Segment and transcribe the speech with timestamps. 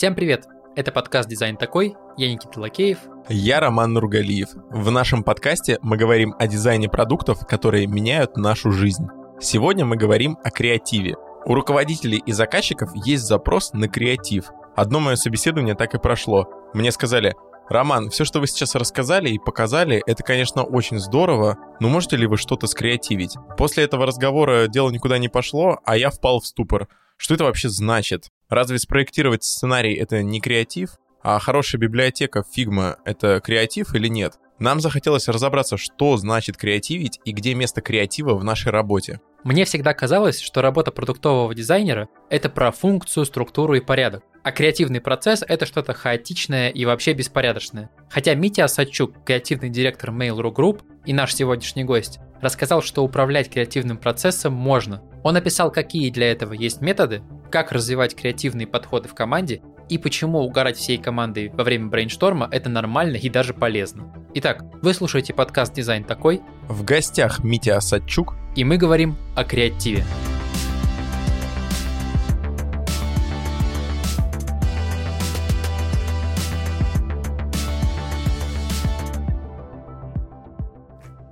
[0.00, 0.46] Всем привет!
[0.76, 3.00] Это подкаст «Дизайн такой», я Никита Лакеев.
[3.28, 4.48] Я Роман Нургалиев.
[4.70, 9.08] В нашем подкасте мы говорим о дизайне продуктов, которые меняют нашу жизнь.
[9.42, 11.16] Сегодня мы говорим о креативе.
[11.44, 14.46] У руководителей и заказчиков есть запрос на креатив.
[14.74, 16.48] Одно мое собеседование так и прошло.
[16.72, 17.34] Мне сказали,
[17.68, 22.26] Роман, все, что вы сейчас рассказали и показали, это, конечно, очень здорово, но можете ли
[22.26, 23.36] вы что-то скреативить?
[23.58, 26.88] После этого разговора дело никуда не пошло, а я впал в ступор.
[27.20, 28.30] Что это вообще значит?
[28.48, 30.92] Разве спроектировать сценарий— это не креатив?
[31.22, 34.38] А хорошая библиотека Figma— это креатив или нет?
[34.58, 39.20] Нам захотелось разобраться, что значит креативить и где место креатива в нашей работе.
[39.44, 44.24] Мне всегда казалось, что работа продуктового дизайнера— это про функцию, структуру и порядок.
[44.42, 47.90] А креативный процесс— это что-то хаотичное и вообще беспорядочное.
[48.08, 53.98] Хотя Митя Осадчук, креативный директор Mail.ru Group и наш сегодняшний гость, рассказал, что управлять креативным
[53.98, 55.02] процессом можно.
[55.22, 59.60] Он описал, какие для этого есть методы, как развивать креативные подходы в команде
[59.90, 64.14] и почему угорать всей командой во время брейншторма– это нормально и даже полезно.
[64.32, 66.40] Итак, вы слушаете подкаст «Дизайн такой».
[66.68, 68.34] В гостях Митя Осадчук.
[68.56, 70.04] И мы говорим о креативе.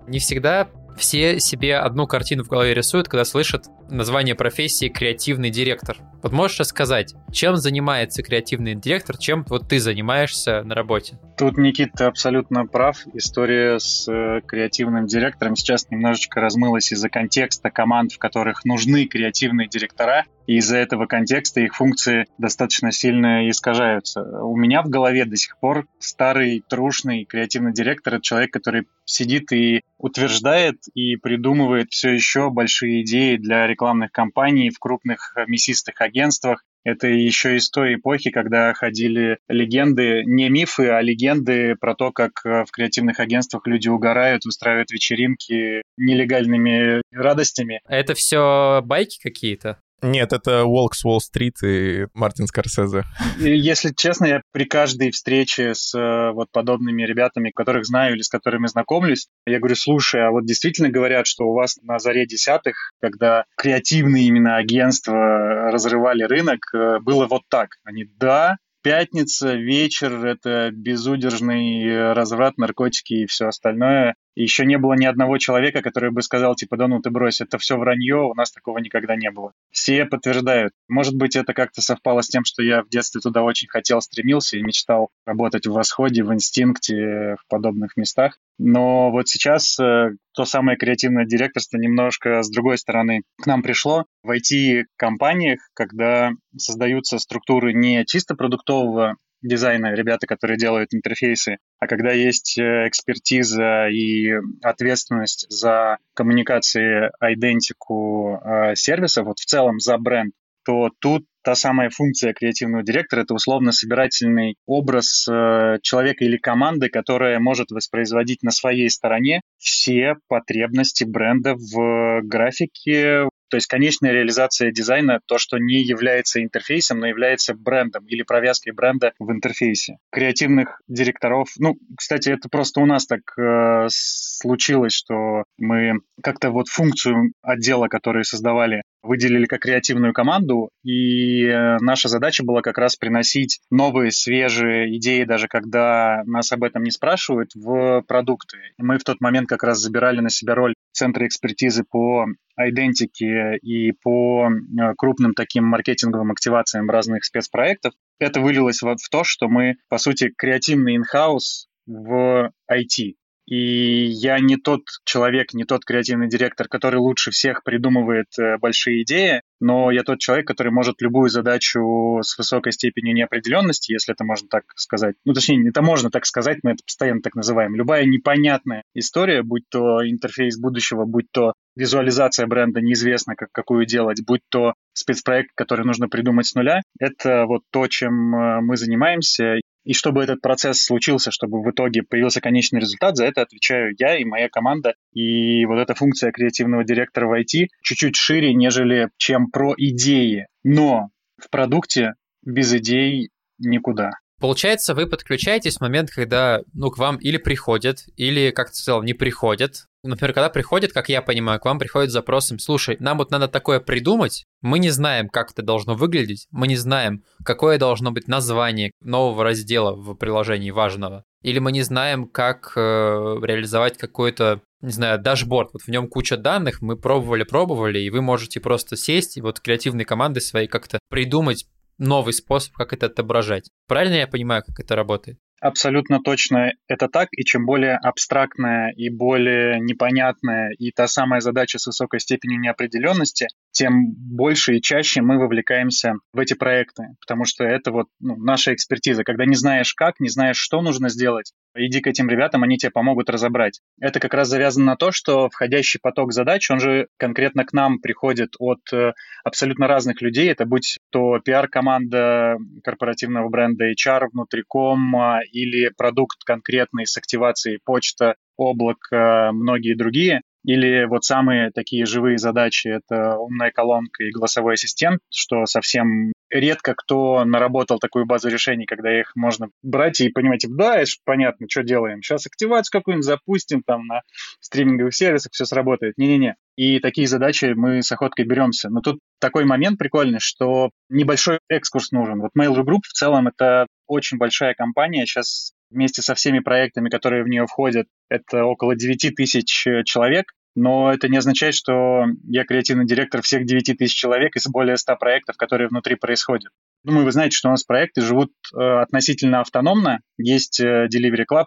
[0.06, 5.97] Не всегда все себе одну картину в голове рисуют, когда слышат название профессии креативный директор.
[6.22, 11.19] Вот можешь рассказать, чем занимается креативный директор, чем вот ты занимаешься на работе?
[11.36, 12.98] Тут, Никита, абсолютно прав.
[13.14, 19.69] История с э, креативным директором сейчас немножечко размылась из-за контекста команд, в которых нужны креативные
[19.69, 24.23] директора, и из-за этого контекста их функции достаточно сильно искажаются.
[24.23, 29.52] У меня в голове до сих пор старый, трушный креативный директор— это человек, который сидит
[29.52, 36.65] и утверждает и придумывает все еще большие идеи для рекламных кампаний в крупных мясистых агентствах,
[36.84, 42.43] это еще из той эпохи, когда ходили легенды, не мифы, а легенды про то, как
[42.45, 47.80] в креативных агентствах люди угорают, устраивают вечеринки нелегальными радостями.
[47.86, 49.81] Это все байки какие-то?
[50.03, 53.05] Нет, это Волк с Уолл-стрит и Мартин Скорсезе.
[53.39, 58.29] Если честно, я при каждой встрече с э, вот подобными ребятами, которых знаю или с
[58.29, 62.92] которыми знакомлюсь, я говорю, слушай, а вот действительно говорят, что у вас на заре десятых,
[63.01, 67.70] когда креативные именно агентства разрывали рынок, э, было вот так.
[67.85, 74.14] Они, да, пятница, вечер, это безудержный э, разврат, наркотики и все остальное.
[74.41, 77.59] Еще не было ни одного человека, который бы сказал, типа, да ну ты брось, это
[77.59, 79.53] все вранье, у нас такого никогда не было.
[79.73, 80.73] Все подтверждают.
[80.89, 84.57] Может быть, это как-то совпало с тем, что я в детстве туда очень хотел, стремился
[84.57, 88.39] и мечтал работать в восходе, в инстинкте, в подобных местах.
[88.59, 94.05] Но вот сейчас э, то самое креативное директорство немножко с другой стороны к нам пришло.
[94.23, 102.13] В IT-компаниях, когда создаются структуры не чисто продуктового дизайна, ребята, которые делают интерфейсы, а когда
[102.13, 104.33] есть э, экспертиза и
[104.63, 110.35] ответственность за коммуникации, идентику э, сервиса, вот в целом за бренд,
[110.65, 117.39] то тут та самая функция креативного директора— это условно-собирательный образ э, человека или команды, которая
[117.39, 125.20] может воспроизводить на своей стороне все потребности бренда в графике, то есть конечная реализация дизайна—
[125.27, 129.99] то, что не является интерфейсом, но является брендом или провязкой бренда в интерфейсе.
[130.11, 131.49] Креативных директоров...
[131.58, 137.88] Ну, кстати, это просто у нас так э, случилось, что мы как-то вот функцию отдела,
[137.88, 144.11] который создавали, выделили как креативную команду, и э, наша задача была как раз приносить новые,
[144.11, 148.58] свежие идеи, даже когда нас об этом не спрашивают, в продукты.
[148.79, 152.26] Мы в тот момент как раз забирали на себя роль центра экспертизы по
[152.56, 157.94] идентике и по э, крупным таким маркетинговым активациям разных спецпроектов.
[158.19, 163.14] Это вылилось в то, что мы, по сути, креативный инхаус в IT.
[163.49, 169.03] И я не тот человек, не тот креативный директор, который лучше всех придумывает э, большие
[169.05, 174.22] идеи, но я тот человек, который может любую задачу с высокой степенью неопределенности, если это
[174.22, 178.05] можно так сказать, ну, точнее, это можно так сказать, мы это постоянно так называем, любая
[178.05, 184.43] непонятная история, будь то интерфейс будущего, будь то визуализация бренда неизвестно, как, какую делать, будь
[184.50, 189.61] то спецпроект, который нужно придумать с нуля, это вот то, чем э, мы занимаемся.
[189.88, 194.19] И чтобы этот процесс случился, чтобы в итоге появился конечный результат, за это отвечаю я
[194.19, 194.93] и моя команда.
[195.14, 200.46] И вот эта функция креативного директора в IT чуть-чуть шире, нежели чем про идеи.
[200.62, 201.08] Но
[201.38, 202.12] в продукте
[202.44, 204.11] без идей никуда.
[204.38, 209.02] Получается, вы подключаетесь в момент, когда ну, к вам или приходят, или, как ты сказал,
[209.02, 213.18] не приходят Например, когда приходит, как я понимаю, к вам приходит с запросом, слушай, нам
[213.18, 217.78] вот надо такое придумать, мы не знаем, как это должно выглядеть, мы не знаем, какое
[217.78, 223.98] должно быть название нового раздела в приложении важного, или мы не знаем, как э, реализовать
[223.98, 225.70] какой-то, не знаю, дашборд.
[225.72, 229.58] Вот в нем куча данных, мы пробовали, пробовали, и вы можете просто сесть и вот
[229.58, 231.66] креативной командой своей как-то придумать
[231.98, 233.68] новый способ, как это отображать.
[233.88, 235.38] Правильно я понимаю, как это работает?
[235.60, 241.78] Абсолютно точно это так, и чем более абстрактная и более непонятная и та самая задача
[241.78, 247.65] с высокой степенью неопределенности, тем больше и чаще мы вовлекаемся в эти проекты, потому что
[247.65, 249.25] это вот ну, наша экспертиза.
[249.25, 252.91] Когда не знаешь как, не знаешь, что нужно сделать, иди к этим ребятам, они тебе
[252.91, 253.81] помогут разобрать.
[254.00, 258.00] Это как раз завязано на то, что входящий поток задач, он же конкретно к нам
[258.00, 259.12] приходит от э,
[259.44, 260.50] абсолютно разных людей.
[260.50, 268.37] Это будь то пиар-команда корпоративного бренда HR внутриком а, или продукт конкретный с активацией почта,
[268.56, 270.43] облако, многие другие.
[270.69, 276.94] Или вот самые такие живые задачи— это умная колонка и голосовой ассистент, что совсем редко
[276.94, 281.82] кто наработал такую базу решений, когда их можно брать и понимать, да, это понятно, что
[281.82, 282.20] делаем.
[282.20, 284.20] Сейчас активацию какую-нибудь запустим там на
[284.61, 286.19] стриминговых сервисах, все сработает.
[286.19, 286.56] Не-не-не.
[286.76, 288.91] И такие задачи мы с охоткой беремся.
[288.91, 292.43] Но тут такой момент прикольный, что небольшой экскурс нужен.
[292.43, 295.25] Вот Mail.ru Group в целом это очень большая компания.
[295.25, 301.12] Сейчас вместе со всеми проектами, которые в нее входят, это около 9 тысяч человек но
[301.12, 305.56] это не означает, что я креативный директор всех 9 тысяч человек из более 100 проектов,
[305.56, 306.72] которые внутри происходят.
[307.04, 310.20] Думаю, вы знаете, что у нас проекты живут э, относительно автономно.
[310.36, 311.66] Есть э, Delivery Club,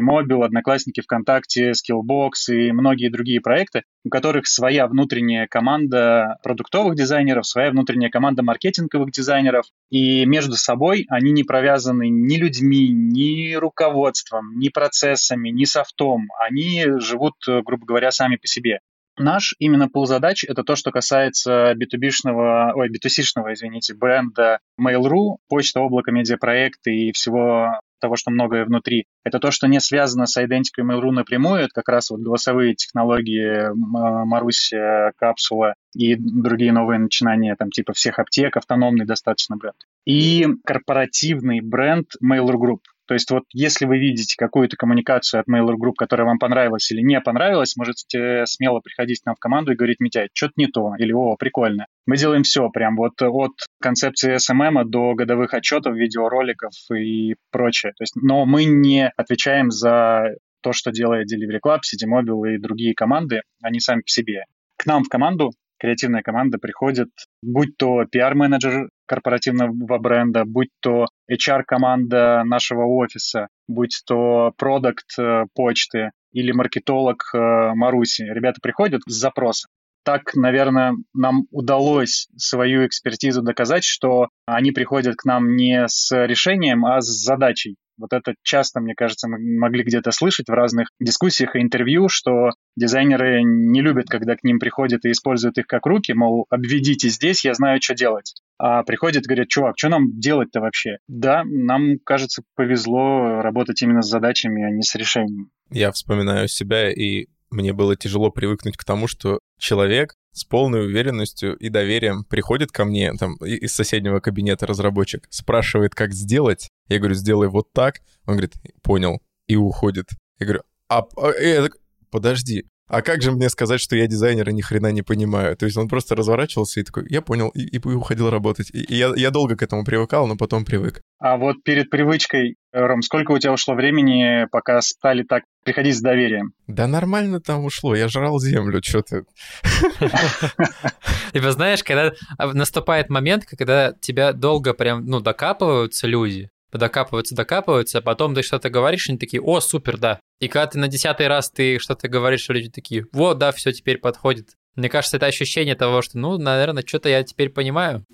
[0.00, 7.46] Mobile, Одноклассники ВКонтакте, Skillbox и многие другие проекты, у которых своя внутренняя команда продуктовых дизайнеров,
[7.46, 9.66] своя внутренняя команда маркетинговых дизайнеров.
[9.90, 16.28] И между собой они не провязаны ни людьми, ни руководством, ни процессами, ни софтом.
[16.40, 18.80] Они живут, э, грубо говоря, сами по себе.
[19.22, 25.80] Наш именно пул задач— это то, что касается B2B-шного, ой, B2C-шного, извините, бренда Mail.ru, почта,
[25.80, 29.06] облако, медиапроекты и всего того, что многое внутри.
[29.24, 33.68] Это то, что не связано с идентикой Mail.ru напрямую, это как раз вот голосовые технологии
[33.74, 39.76] Маруся, Капсула и другие новые начинания, там типа всех аптек, автономный достаточно бренд.
[40.04, 42.80] И корпоративный бренд Mail.ru Group.
[43.12, 47.02] То есть вот если вы видите какую-то коммуникацию от Mailer Group, которая вам понравилась или
[47.02, 50.94] не понравилась, можете смело приходить к нам в команду и говорить, Митя, что-то не то,
[50.98, 51.84] или о, прикольно.
[52.06, 57.92] Мы делаем все, прям вот от концепции SMM до годовых отчетов, видеороликов и прочее.
[57.98, 60.30] То есть, но мы не отвечаем за
[60.62, 64.44] то, что делает Delivery Club, Mobile и другие команды, они сами по себе.
[64.78, 67.08] К нам в команду креативная команда приходит,
[67.42, 76.12] будь то пиар-менеджер корпоративного бренда, будь то HR-команда нашего офиса, будь то продукт э, почты
[76.32, 77.38] или маркетолог э,
[77.74, 78.22] Маруси.
[78.22, 79.70] Ребята приходят с запросом.
[80.04, 86.84] Так, наверное, нам удалось свою экспертизу доказать, что они приходят к нам не с решением,
[86.86, 87.74] а с задачей.
[88.02, 92.50] Вот это часто, мне кажется, мы могли где-то слышать в разных дискуссиях и интервью, что
[92.76, 97.44] дизайнеры не любят, когда к ним приходят и используют их как руки, мол, обведите здесь,
[97.44, 98.34] я знаю, что делать.
[98.58, 100.98] А приходят, говорят, чувак, что нам делать-то вообще?
[101.06, 105.50] Да, нам, кажется, повезло работать именно с задачами, а не с решением.
[105.70, 111.56] Я вспоминаю себя, и мне было тяжело привыкнуть к тому, что человек с полной уверенностью
[111.56, 116.68] и доверием приходит ко мне там из соседнего кабинета разработчик, спрашивает, как сделать.
[116.88, 118.00] Я говорю, сделай вот так.
[118.26, 120.08] Он говорит, понял, и уходит.
[120.38, 121.68] Я говорю, а, а э,
[122.10, 125.56] подожди, а как же мне сказать, что я дизайнера ни хрена не понимаю?
[125.56, 128.68] То есть он просто разворачивался и такой, я понял, и, и уходил работать.
[128.70, 131.00] И, и я, я долго к этому привыкал, но потом привык.
[131.18, 136.02] А вот перед привычкой, Ром, сколько у тебя ушло времени, пока стали так приходить с
[136.02, 136.52] доверием?
[136.66, 139.24] Да нормально там ушло, я жрал землю, что ты.
[141.32, 148.00] Либо знаешь, когда наступает момент, когда тебя долго прям, ну, докапываются люди, докапываются, докапываются, а
[148.00, 150.20] потом ты что-то говоришь, и они такие, о, супер, да.
[150.40, 153.98] И когда ты на десятый раз ты что-то говоришь, люди такие, вот, да, все теперь
[153.98, 154.56] подходит.
[154.74, 158.04] Мне кажется, это ощущение того, что, ну, наверное, что-то я теперь понимаю.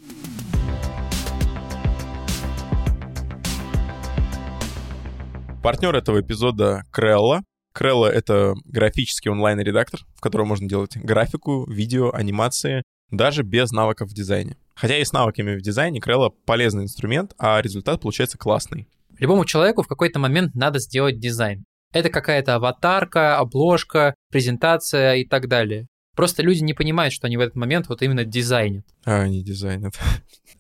[5.63, 7.43] Партнер этого эпизода Крелла.
[7.73, 14.15] Крелла— это графический онлайн-редактор, в котором можно делать графику, видео, анимации, даже без навыков в
[14.15, 14.57] дизайне.
[14.79, 18.87] Хотя и с навыками в дизайне Крелла полезный инструмент, а результат получается классный.
[19.19, 21.65] Любому человеку в какой-то момент надо сделать дизайн.
[21.93, 25.89] Это какая-то аватарка, обложка, презентация и так далее.
[26.15, 28.85] Просто люди не понимают, что они в этот момент вот именно дизайнят.
[29.05, 29.95] А, они дизайнят.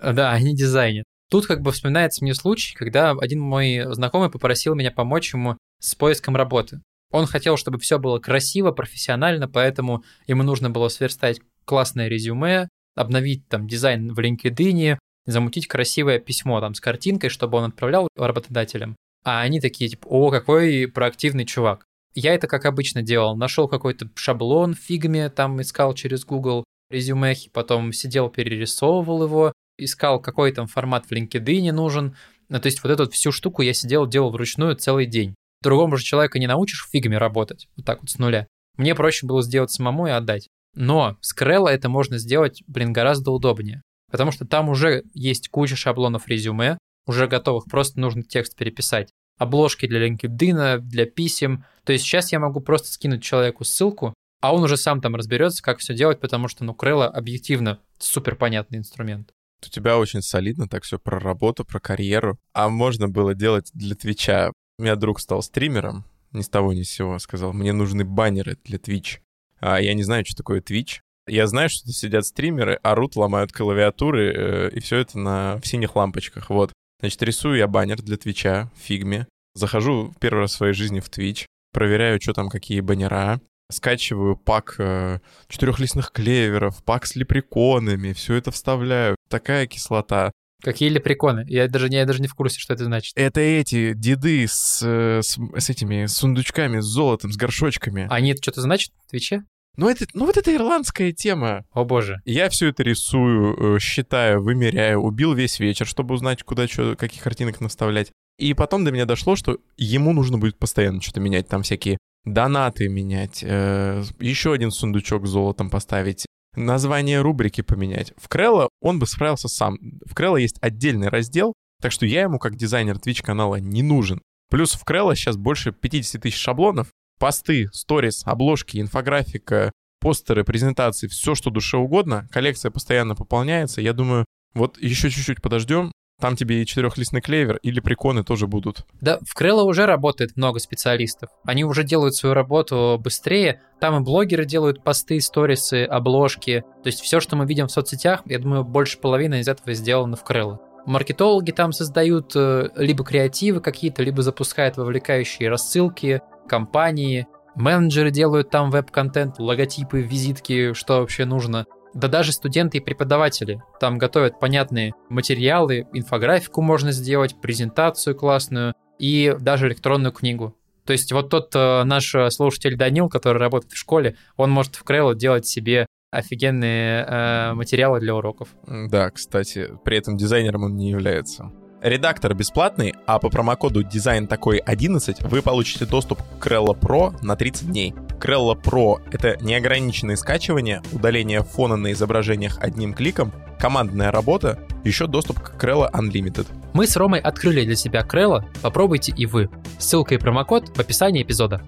[0.00, 1.04] Да, они дизайнят.
[1.30, 5.94] Тут как бы вспоминается мне случай, когда один мой знакомый попросил меня помочь ему с
[5.94, 6.80] поиском работы.
[7.10, 13.46] Он хотел, чтобы все было красиво, профессионально, поэтому ему нужно было сверстать классное резюме, обновить
[13.48, 18.96] там дизайн в LinkedIn, замутить красивое письмо там с картинкой, чтобы он отправлял работодателям.
[19.24, 21.84] А они такие, типа, о, какой проактивный чувак.
[22.14, 23.36] Я это, как обычно, делал.
[23.36, 30.20] Нашел какой-то шаблон в Figma, там искал через Google резюмехи, потом сидел, перерисовывал его, искал,
[30.20, 32.16] какой там формат в LinkedIn нужен.
[32.48, 35.34] Ну, то есть вот эту вот всю штуку я сидел, делал вручную целый день.
[35.62, 38.46] Другому же человека не научишь в Figma работать, вот так вот с нуля.
[38.76, 40.48] Мне проще было сделать самому и отдать.
[40.78, 43.82] Но с Крелла это можно сделать, блин, гораздо удобнее.
[44.12, 49.10] Потому что там уже есть куча шаблонов резюме, уже готовых, просто нужно текст переписать.
[49.38, 51.64] Обложки для LinkedIn, для писем.
[51.84, 55.64] То есть сейчас я могу просто скинуть человеку ссылку, а он уже сам там разберется,
[55.64, 59.32] как все делать, потому что, ну, Крелла объективно супер понятный инструмент.
[59.66, 62.38] У тебя очень солидно так все про работу, про карьеру.
[62.52, 64.52] А можно было делать для Твича.
[64.78, 68.56] У меня друг стал стримером, ни с того ни с сего, сказал, мне нужны баннеры
[68.64, 69.18] для Twitch.
[69.60, 71.00] А я не знаю, что такое Twitch.
[71.26, 75.94] Я знаю, что сидят стримеры, орут, ломают клавиатуры, э, и все это на в синих
[75.94, 76.50] лампочках.
[76.50, 76.72] Вот.
[77.00, 79.26] Значит, рисую я баннер для Твича в фигме.
[79.54, 84.76] Захожу первый раз в своей жизни в Twitch, проверяю, что там, какие баннера, скачиваю пак
[84.78, 89.16] э, четырехлистных клеверов, пак с лепреконами, все это вставляю.
[89.28, 90.32] Такая кислота.
[90.62, 91.44] Какие лепреконы?
[91.46, 93.12] Я даже, я даже не в курсе, что это значит.
[93.16, 98.06] Это эти деды с, э, с, с этими сундучками, с золотом, с горшочками.
[98.10, 99.44] А они это что-то значат в Твиче?
[99.76, 101.64] Ну, это, ну вот это ирландская тема.
[101.70, 102.20] О боже.
[102.24, 107.22] Я все это рисую, э, считаю, вымеряю, убил весь вечер, чтобы узнать, куда что, каких
[107.22, 108.10] картинок наставлять.
[108.38, 112.88] И потом до меня дошло, что ему нужно будет постоянно что-то менять, там всякие донаты
[112.88, 118.12] менять, э, еще один сундучок с золотом поставить, название рубрики поменять.
[118.16, 119.78] В Крелла он бы справился сам.
[120.04, 124.22] В Крелла есть отдельный раздел, так что я ему как дизайнер Twitch канала не нужен.
[124.50, 131.34] Плюс в Крелла сейчас больше 50 тысяч шаблонов, посты, сторис, обложки, инфографика, постеры, презентации, все,
[131.34, 132.28] что душе угодно.
[132.30, 133.80] Коллекция постоянно пополняется.
[133.80, 138.84] Я думаю, вот еще чуть-чуть подождем, там тебе и четырехлистный клевер или приконы тоже будут.
[139.00, 141.30] Да, в Крелло уже работает много специалистов.
[141.44, 143.62] Они уже делают свою работу быстрее.
[143.80, 146.64] Там и блогеры делают посты, сторисы, обложки.
[146.82, 150.16] То есть все, что мы видим в соцсетях, я думаю, больше половины из этого сделано
[150.16, 150.60] в Крелло.
[150.86, 157.26] Маркетологи там создают э, либо креативы какие-то, либо запускают вовлекающие рассылки, компании.
[157.54, 161.66] Менеджеры делают там веб-контент, логотипы, визитки, что вообще нужно.
[161.94, 169.34] Да даже студенты и преподаватели там готовят понятные материалы, инфографику можно сделать, презентацию классную и
[169.40, 170.54] даже электронную книгу.
[170.84, 174.84] То есть вот тот э, наш слушатель Данил, который работает в школе, он может в
[174.84, 178.48] Крелло делать себе офигенные э, материалы для уроков.
[178.66, 181.52] Да, кстати, при этом дизайнером он не является.
[181.82, 187.36] Редактор бесплатный, а по промокоду дизайн такой 11 вы получите доступ к Krello Pro на
[187.36, 187.94] 30 дней.
[188.18, 195.40] Krello Pro— это неограниченное скачивание, удаление фона на изображениях одним кликом, командная работа, еще доступ
[195.40, 196.46] к Krello Unlimited.
[196.72, 199.48] Мы с Ромой открыли для себя Krello, попробуйте и вы.
[199.78, 201.62] Ссылка и промокод в описании эпизода.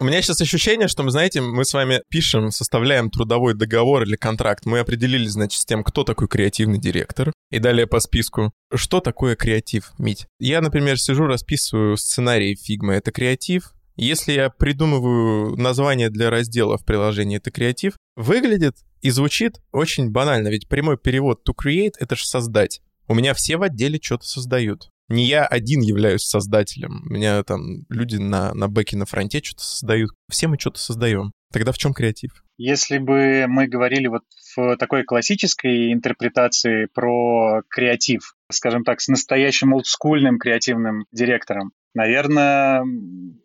[0.00, 4.14] У меня сейчас ощущение, что мы, знаете, мы с вами пишем, составляем трудовой договор или
[4.14, 4.64] контракт.
[4.64, 7.32] Мы определились, значит, с тем, кто такой креативный директор.
[7.50, 8.52] И далее по списку.
[8.72, 10.26] Что такое креатив, Мить?
[10.38, 12.94] Я, например, сижу, расписываю сценарий фигмы.
[12.94, 13.72] Это креатив.
[13.98, 20.48] Если я придумываю название для раздела в приложении «Это креатив», выглядит и звучит очень банально,
[20.48, 22.80] ведь прямой перевод «to create»— это же «создать».
[23.08, 27.02] У меня все в отделе что-то создают не я один являюсь создателем.
[27.06, 30.10] У меня там люди на, на бэке, на фронте что-то создают.
[30.30, 31.32] Все мы что-то создаем.
[31.50, 32.44] Тогда в чем креатив?
[32.58, 34.24] Если бы мы говорили вот
[34.54, 42.84] в такой классической интерпретации про креатив, скажем так, с настоящим олдскульным креативным директором, Наверное,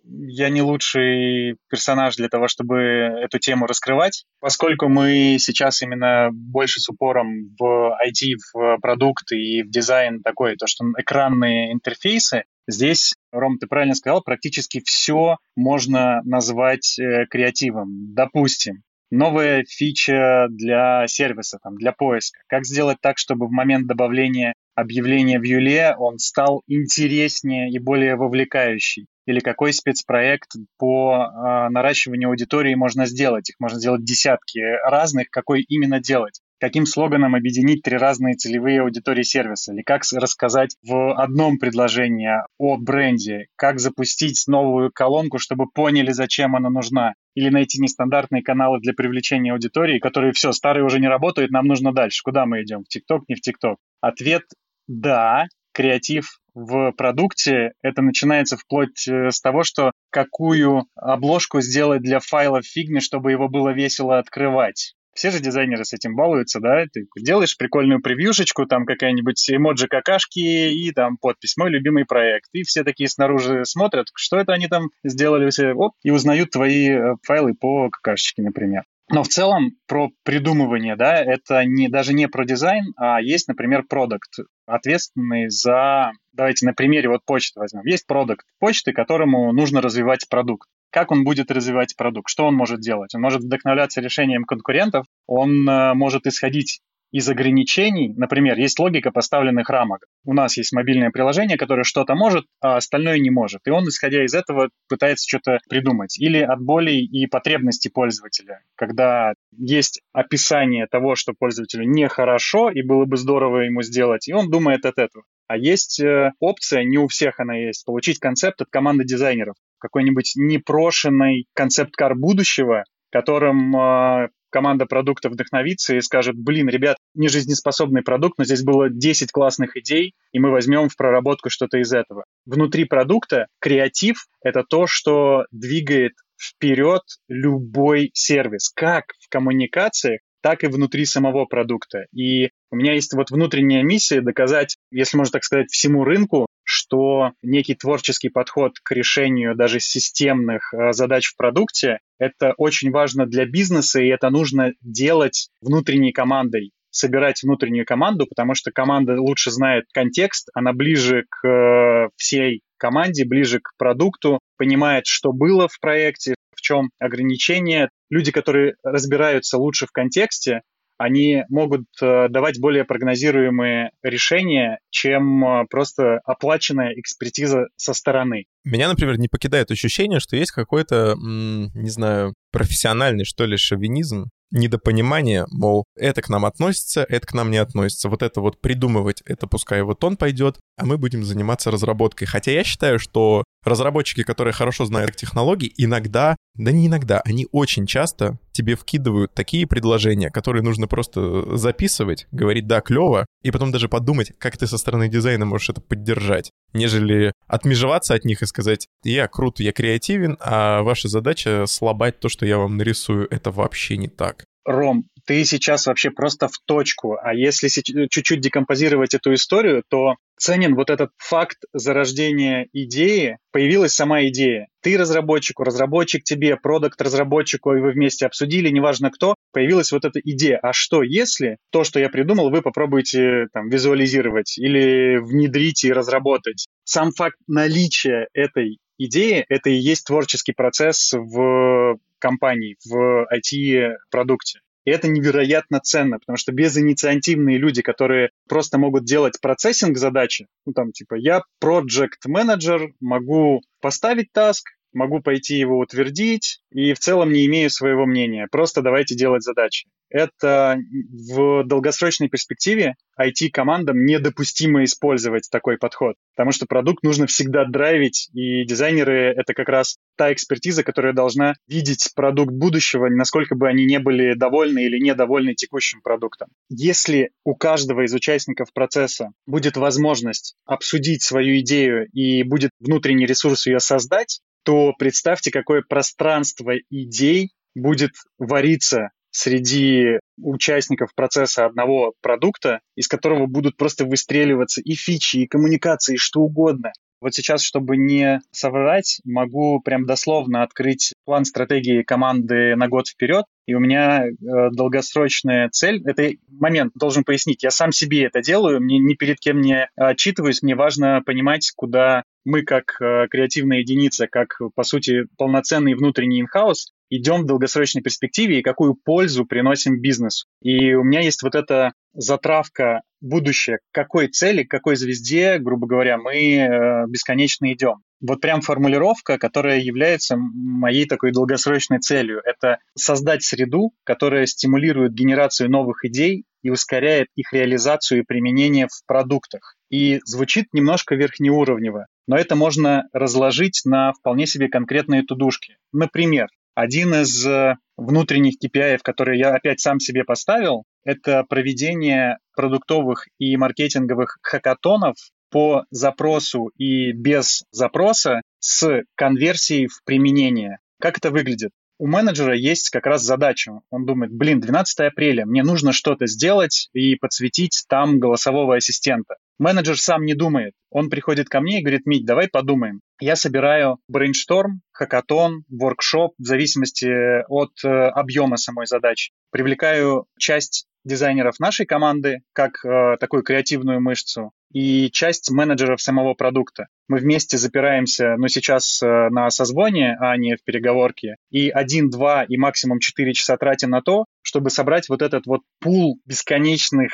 [0.04, 6.80] я не лучший персонаж для того, чтобы эту тему раскрывать, поскольку мы сейчас именно больше
[6.80, 13.16] с упором в IT, в продукт и в дизайн такой, то что экранные интерфейсы, Здесь,
[13.34, 18.14] Ром, ты правильно сказал, практически все можно назвать э, креативом.
[18.14, 22.40] Допустим, новая фича для сервиса, там, для поиска.
[22.48, 28.16] Как сделать так, чтобы в момент добавления объявления в Юле он стал интереснее и более
[28.16, 29.08] вовлекающий?
[29.26, 33.50] Или какой спецпроект по э, наращиванию аудитории можно сделать?
[33.50, 35.30] Их можно сделать десятки разных.
[35.30, 36.42] Какой именно делать?
[36.64, 42.78] каким слоганом объединить три разные целевые аудитории сервиса, или как рассказать в одном предложении о
[42.78, 48.94] бренде, как запустить новую колонку, чтобы поняли, зачем она нужна, или найти нестандартные каналы для
[48.94, 52.22] привлечения аудитории, которые все, старые уже не работают, нам нужно дальше.
[52.24, 52.86] Куда мы идем?
[52.86, 53.80] В ТикТок, не в ТикТок?
[54.00, 54.44] Ответ–
[54.88, 57.74] да, креатив в продукте.
[57.82, 63.32] Это начинается вплоть э, с того, что какую обложку сделать для файла в фигме, чтобы
[63.32, 64.96] его было весело открывать.
[65.14, 66.86] Все же дизайнеры с этим балуются, да?
[66.92, 72.50] Ты делаешь прикольную превьюшечку, там какая-нибудь эмоджи какашки и там подпись «Мой любимый проект».
[72.54, 76.90] И все такие снаружи смотрят, что это они там сделали все, оп, и узнают твои
[76.90, 78.84] э, файлы по какашечке, например.
[79.14, 83.84] Но в целом про придумывание, да, это не, даже не про дизайн, а есть, например,
[83.84, 87.86] продукт, ответственный за, давайте на примере вот почты возьмем.
[87.86, 92.80] Есть продукт почты, которому нужно развивать продукт как он будет развивать продукт, что он может
[92.80, 93.16] делать.
[93.16, 96.82] Он может вдохновляться решением конкурентов, он э, может исходить
[97.14, 100.08] из ограничений, например, есть логика поставленных рамок.
[100.26, 103.62] У нас есть мобильное приложение, которое что-то может, а остальное не может.
[103.68, 106.20] И он, исходя из этого, пытается что-то придумать.
[106.20, 108.62] Или от болей и потребностей пользователя.
[108.76, 114.50] Когда есть описание того, что пользователю нехорошо, и было бы здорово ему сделать, и он
[114.50, 115.24] думает от этого.
[115.48, 120.34] А есть э, опция, не у всех она есть, получить концепт от команды дизайнеров какой-нибудь
[120.38, 128.40] непрошенный концепт-кар будущего, которым э, команда продукта вдохновится и скажет, блин, ребят, не жизнеспособный продукт,
[128.40, 132.24] но здесь было 10 классных идей, и мы возьмем в проработку что-то из этого.
[132.48, 140.68] Внутри продукта креатив— это то, что двигает вперед любой сервис, как в коммуникациях, так и
[140.68, 142.06] внутри самого продукта.
[142.12, 147.34] И у меня есть вот внутренняя миссия доказать, если можно так сказать, всему рынку, что
[147.44, 153.46] некий творческий подход к решению даже системных э, задач в продукте— это очень важно для
[153.46, 159.86] бизнеса, и это нужно делать внутренней командой собирать внутреннюю команду, потому что команда лучше знает
[159.94, 166.36] контекст, она ближе к э, всей команде, ближе к продукту, понимает, что было в проекте,
[166.56, 167.90] в чем ограничения.
[168.12, 170.62] Люди, которые разбираются лучше в контексте,
[171.04, 178.46] они могут э, давать более прогнозируемые решения, чем э, просто оплаченная экспертиза со стороны.
[178.64, 185.46] Меня, например, не покидает ощущение, что есть какой-то, не знаю, профессиональный, что ли, шовинизм недопонимание,
[185.52, 188.08] мол, это к нам относится, это к нам не относится.
[188.08, 192.28] Вот это вот придумывать, это пускай вот он пойдет, а мы будем заниматься разработкой.
[192.28, 197.88] Хотя я считаю, что разработчики, которые хорошо знают технологии, иногда, да не иногда, они очень
[197.88, 203.90] часто тебе вкидывают такие предложения, которые нужно просто записывать, говорить «да, клево», и потом даже
[203.90, 208.88] подумать, как ты со стороны дизайна можешь это поддержать, нежели отмежеваться от них и сказать
[209.04, 213.98] «я крут, я креативен, а ваша задача слабать то, что я вам нарисую, это вообще
[213.98, 214.46] не так».
[214.66, 217.18] Ром, ты сейчас вообще просто в точку.
[217.22, 223.38] А если чуть-чуть декомпозировать эту историю, то ценен вот этот факт зарождения идеи.
[223.52, 224.68] Появилась сама идея.
[224.82, 230.20] Ты разработчику, разработчик тебе, продукт разработчику, и вы вместе обсудили, неважно кто, появилась вот эта
[230.20, 230.60] идея.
[230.62, 236.68] А что если то, что я придумал, вы попробуете там, визуализировать или внедрить и разработать?
[236.84, 244.62] Сам факт наличия этой идеи, это и есть творческий процесс в компаний, в IT-продукте.
[244.86, 250.72] И это невероятно ценно, потому что безинициативные люди, которые просто могут делать процессинг задачи, ну
[250.74, 257.32] там типа я project менеджер, могу поставить таск, могу пойти его утвердить и в целом
[257.32, 258.48] не имею своего мнения.
[258.52, 259.88] Просто давайте делать задачи.
[260.14, 260.78] Это
[261.12, 268.64] в долгосрочной перспективе IT-командам недопустимо использовать такой подход, потому что продукт нужно всегда драйвить, и
[268.64, 273.98] дизайнеры— это как раз та экспертиза, которая должна видеть продукт будущего, насколько бы они не
[273.98, 276.50] были довольны или недовольны текущим продуктом.
[276.70, 283.66] Если у каждого из участников процесса будет возможность обсудить свою идею и будет внутренний ресурс
[283.66, 293.08] ее создать, то представьте, какое пространство идей будет вариться среди участников процесса одного продукта, из
[293.08, 296.92] которого будут просто выстреливаться и фичи, и коммуникации, и что угодно.
[297.20, 303.46] Вот сейчас, чтобы не соврать, могу прям дословно открыть план стратегии команды на год вперед.
[303.66, 304.34] И у меня э,
[304.72, 309.62] долгосрочная цель, это момент, должен пояснить, я сам себе это делаю, мне ни перед кем
[309.62, 315.96] не отчитываюсь, мне важно понимать, куда мы как э, креативная единица, как, по сути, полноценный
[315.96, 320.48] внутренний инхаус, идем в долгосрочной перспективе и какую пользу приносим бизнесу.
[320.62, 325.88] И у меня есть вот эта затравка будущее, к какой цели, к какой звезде, грубо
[325.88, 328.04] говоря, мы э, бесконечно идем.
[328.22, 332.42] Вот прям формулировка, которая является моей такой долгосрочной целью.
[332.46, 339.06] Это создать среду, которая стимулирует генерацию новых идей и ускоряет их реализацию и применение в
[339.06, 339.76] продуктах.
[339.90, 345.78] И звучит немножко верхнеуровнево, но это можно разложить на вполне себе конкретные тудушки.
[345.92, 353.28] Например, один из э, внутренних KPI, которые я опять сам себе поставил, это проведение продуктовых
[353.38, 355.16] и маркетинговых хакатонов
[355.54, 360.80] по запросу и без запроса с конверсией в применение.
[361.00, 361.70] Как это выглядит?
[362.00, 363.80] у менеджера есть как раз задача.
[363.90, 369.36] Он думает, блин, 12 апреля, мне нужно что-то сделать и подсветить там голосового ассистента.
[369.58, 370.74] Менеджер сам не думает.
[370.90, 373.00] Он приходит ко мне и говорит, Мить, давай подумаем.
[373.22, 377.08] Я собираю брейншторм, хакатон, воркшоп в зависимости
[377.48, 379.32] от э, объема самой задачи.
[379.52, 386.88] Привлекаю часть дизайнеров нашей команды как э, такую креативную мышцу и часть менеджеров самого продукта.
[387.08, 392.44] Мы вместе запираемся, ну, сейчас э, на созвоне, а не в переговорке, и один, два
[392.44, 397.12] и максимум четыре часа тратим на то, чтобы собрать вот этот вот пул бесконечных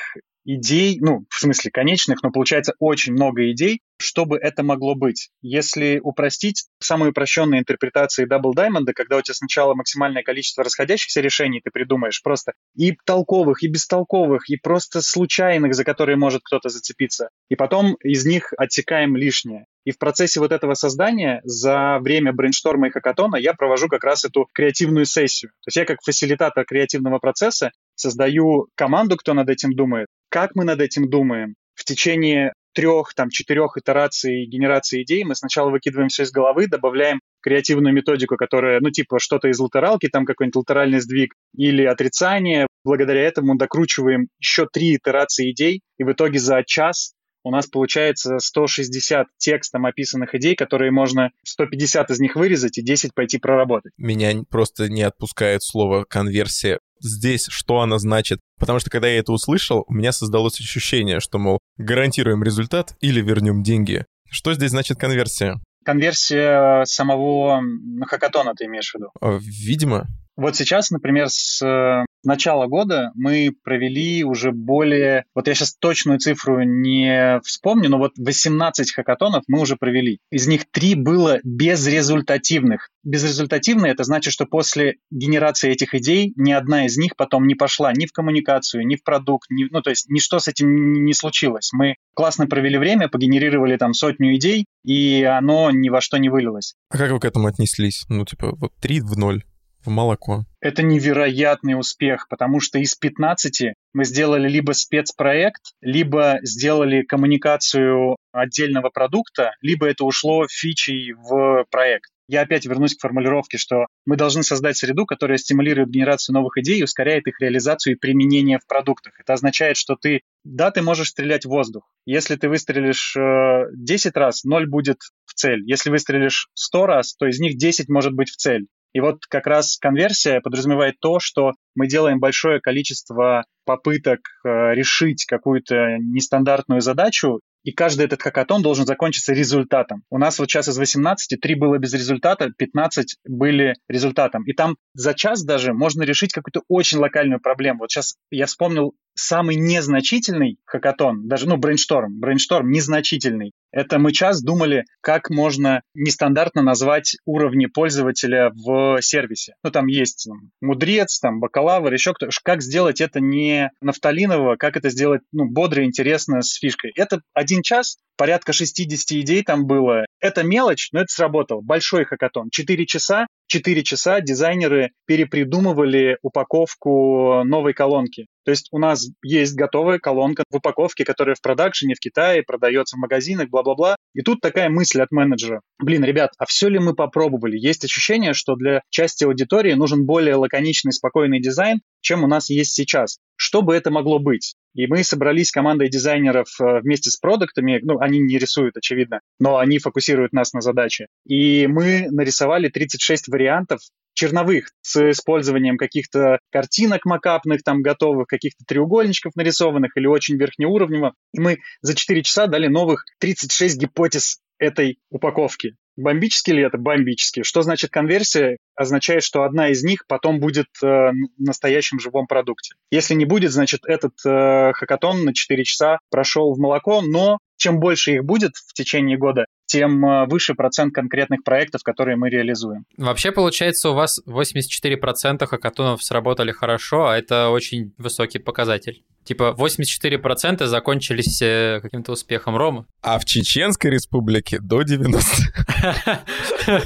[0.55, 5.29] идей, ну, в смысле конечных, но получается очень много идей, чтобы это могло быть.
[5.41, 11.61] Если упростить, самые упрощенные интерпретации Double Diamond, когда у тебя сначала максимальное количество расходящихся решений
[11.63, 17.29] ты придумаешь, просто и толковых, и бестолковых, и просто случайных, за которые может кто-то зацепиться.
[17.49, 19.65] И потом из них отсекаем лишнее.
[19.85, 24.25] И в процессе вот этого создания за время брейншторма и хакатона я провожу как раз
[24.25, 25.51] эту креативную сессию.
[25.63, 30.63] То есть я как фасилитатор креативного процесса создаю команду, кто над этим думает, как мы
[30.63, 31.55] над этим думаем.
[31.75, 37.19] В течение трех, там, четырех итераций генерации идей мы сначала выкидываем все из головы, добавляем
[37.41, 42.67] креативную методику, которая, ну, типа, что-то из латералки, там какой-нибудь латеральный сдвиг или отрицание.
[42.83, 48.37] Благодаря этому докручиваем еще три итерации идей, и в итоге за час у нас получается
[48.39, 53.93] 160 текстом описанных идей, которые можно 150 из них вырезать и 10 пойти проработать.
[53.97, 56.79] Меня просто не отпускает слово конверсия.
[57.01, 58.39] Здесь что она значит?
[58.59, 63.21] Потому что когда я это услышал, у меня создалось ощущение, что, мол, гарантируем результат или
[63.21, 64.05] вернем деньги.
[64.29, 65.55] Что здесь значит конверсия?
[65.85, 67.61] Конверсия самого
[68.05, 69.07] хакатона ты имеешь в виду?
[69.21, 70.07] А, видимо.
[70.39, 76.19] Вот сейчас, например, с э, начала года мы провели уже более, вот я сейчас точную
[76.19, 80.19] цифру не вспомню, но вот 18 хакатонов мы уже провели.
[80.31, 82.87] Из них три было безрезультативных.
[83.03, 87.91] Безрезультативные это значит, что после генерации этих идей ни одна из них потом не пошла
[87.91, 91.71] ни в коммуникацию, ни в продукт, ни, ну то есть ничто с этим не случилось.
[91.73, 96.75] Мы классно провели время, погенерировали там сотню идей, и оно ни во что не вылилось.
[96.89, 98.05] А как вы к этому отнеслись?
[98.07, 99.43] Ну типа вот три в ноль
[99.83, 100.45] в молоко.
[100.61, 108.89] Это невероятный успех, потому что из 15 мы сделали либо спецпроект, либо сделали коммуникацию отдельного
[108.89, 112.09] продукта, либо это ушло фичей в проект.
[112.27, 116.79] Я опять вернусь к формулировке, что мы должны создать среду, которая стимулирует генерацию новых идей
[116.79, 119.19] и ускоряет их реализацию и применение в продуктах.
[119.19, 121.91] Это означает, что ты, да, ты можешь стрелять в воздух.
[122.05, 125.63] Если ты выстрелишь 10 э, раз, 0 будет в цель.
[125.65, 128.67] Если выстрелишь 100 раз, то из них 10 может быть в цель.
[128.93, 135.25] И вот как раз конверсия подразумевает то, что мы делаем большое количество попыток э, решить
[135.25, 140.03] какую-то нестандартную задачу, и каждый этот хакатон должен закончиться результатом.
[140.09, 144.43] У нас вот сейчас из 18 3 было без результата, 15 были результатом.
[144.45, 147.79] И там за час даже можно решить какую-то очень локальную проблему.
[147.79, 153.51] Вот сейчас я вспомнил самый незначительный хакатон, даже, ну, брейншторм, брейншторм незначительный.
[153.71, 159.53] Это мы час думали, как можно нестандартно назвать уровни пользователя в сервисе.
[159.63, 164.75] Ну, там есть там, мудрец, там, бакалавр, еще кто Как сделать это не нафталиново, как
[164.75, 166.91] это сделать, ну, бодро, интересно, с фишкой.
[166.95, 170.05] Это один час, порядка 60 идей там было.
[170.19, 171.61] Это мелочь, но это сработало.
[171.61, 172.49] Большой хакатон.
[172.51, 178.27] Четыре часа, четыре часа дизайнеры перепридумывали упаковку новой колонки.
[178.45, 182.95] То есть у нас есть готовая колонка в упаковке, которая в продакшене в Китае продается
[182.95, 183.95] в магазинах, бла-бла-бла.
[184.13, 185.61] И тут такая мысль от менеджера.
[185.79, 187.57] Блин, ребят, а все ли мы попробовали?
[187.57, 192.73] Есть ощущение, что для части аудитории нужен более лаконичный, спокойный дизайн, чем у нас есть
[192.73, 193.19] сейчас.
[193.35, 194.55] Что бы это могло быть?
[194.75, 199.57] И мы собрались командой дизайнеров э, вместе с продуктами, ну, они не рисуют, очевидно, но
[199.57, 201.07] они фокусируют нас на задаче.
[201.25, 203.79] И мы нарисовали 36 вариантов
[204.19, 211.13] черновых с использованием каких-то картинок макапных, там готовых, каких-то треугольничков нарисованных или очень верхнеуровневых.
[211.33, 215.75] И мы за 4 часа дали новых 36 гипотез этой упаковки.
[215.95, 216.77] Бомбически ли это?
[216.77, 217.43] Бомбически.
[217.43, 218.57] Что значит конверсия?
[218.75, 222.75] Означает, что одна из них потом будет э, настоящем живом продукте.
[222.91, 227.79] Если не будет, значит, этот э, хакатон на 4 часа прошел в молоко, но чем
[227.79, 232.85] больше их будет в течение года, тем э, выше процент конкретных проектов, которые мы реализуем.
[232.97, 239.03] Вообще, получается, у вас 84% хакатонов сработали хорошо, а это очень высокий показатель.
[239.29, 242.87] Типа 84% закончились э, каким-то успехом Рома.
[243.03, 245.29] А в Чеченской республике до 90.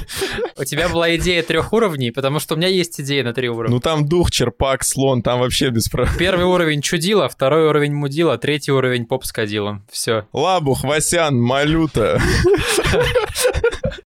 [0.58, 3.74] У тебя была идея трех уровней, потому что у меня есть идея на три уровня.
[3.74, 6.18] Ну там дух, черпак, слон, там вообще без проблем.
[6.18, 9.86] Первый уровень чудила, второй уровень мудила, третий уровень поп с кадилом.
[9.90, 10.28] Все.
[10.34, 12.20] Лабух, Васян, Малюта.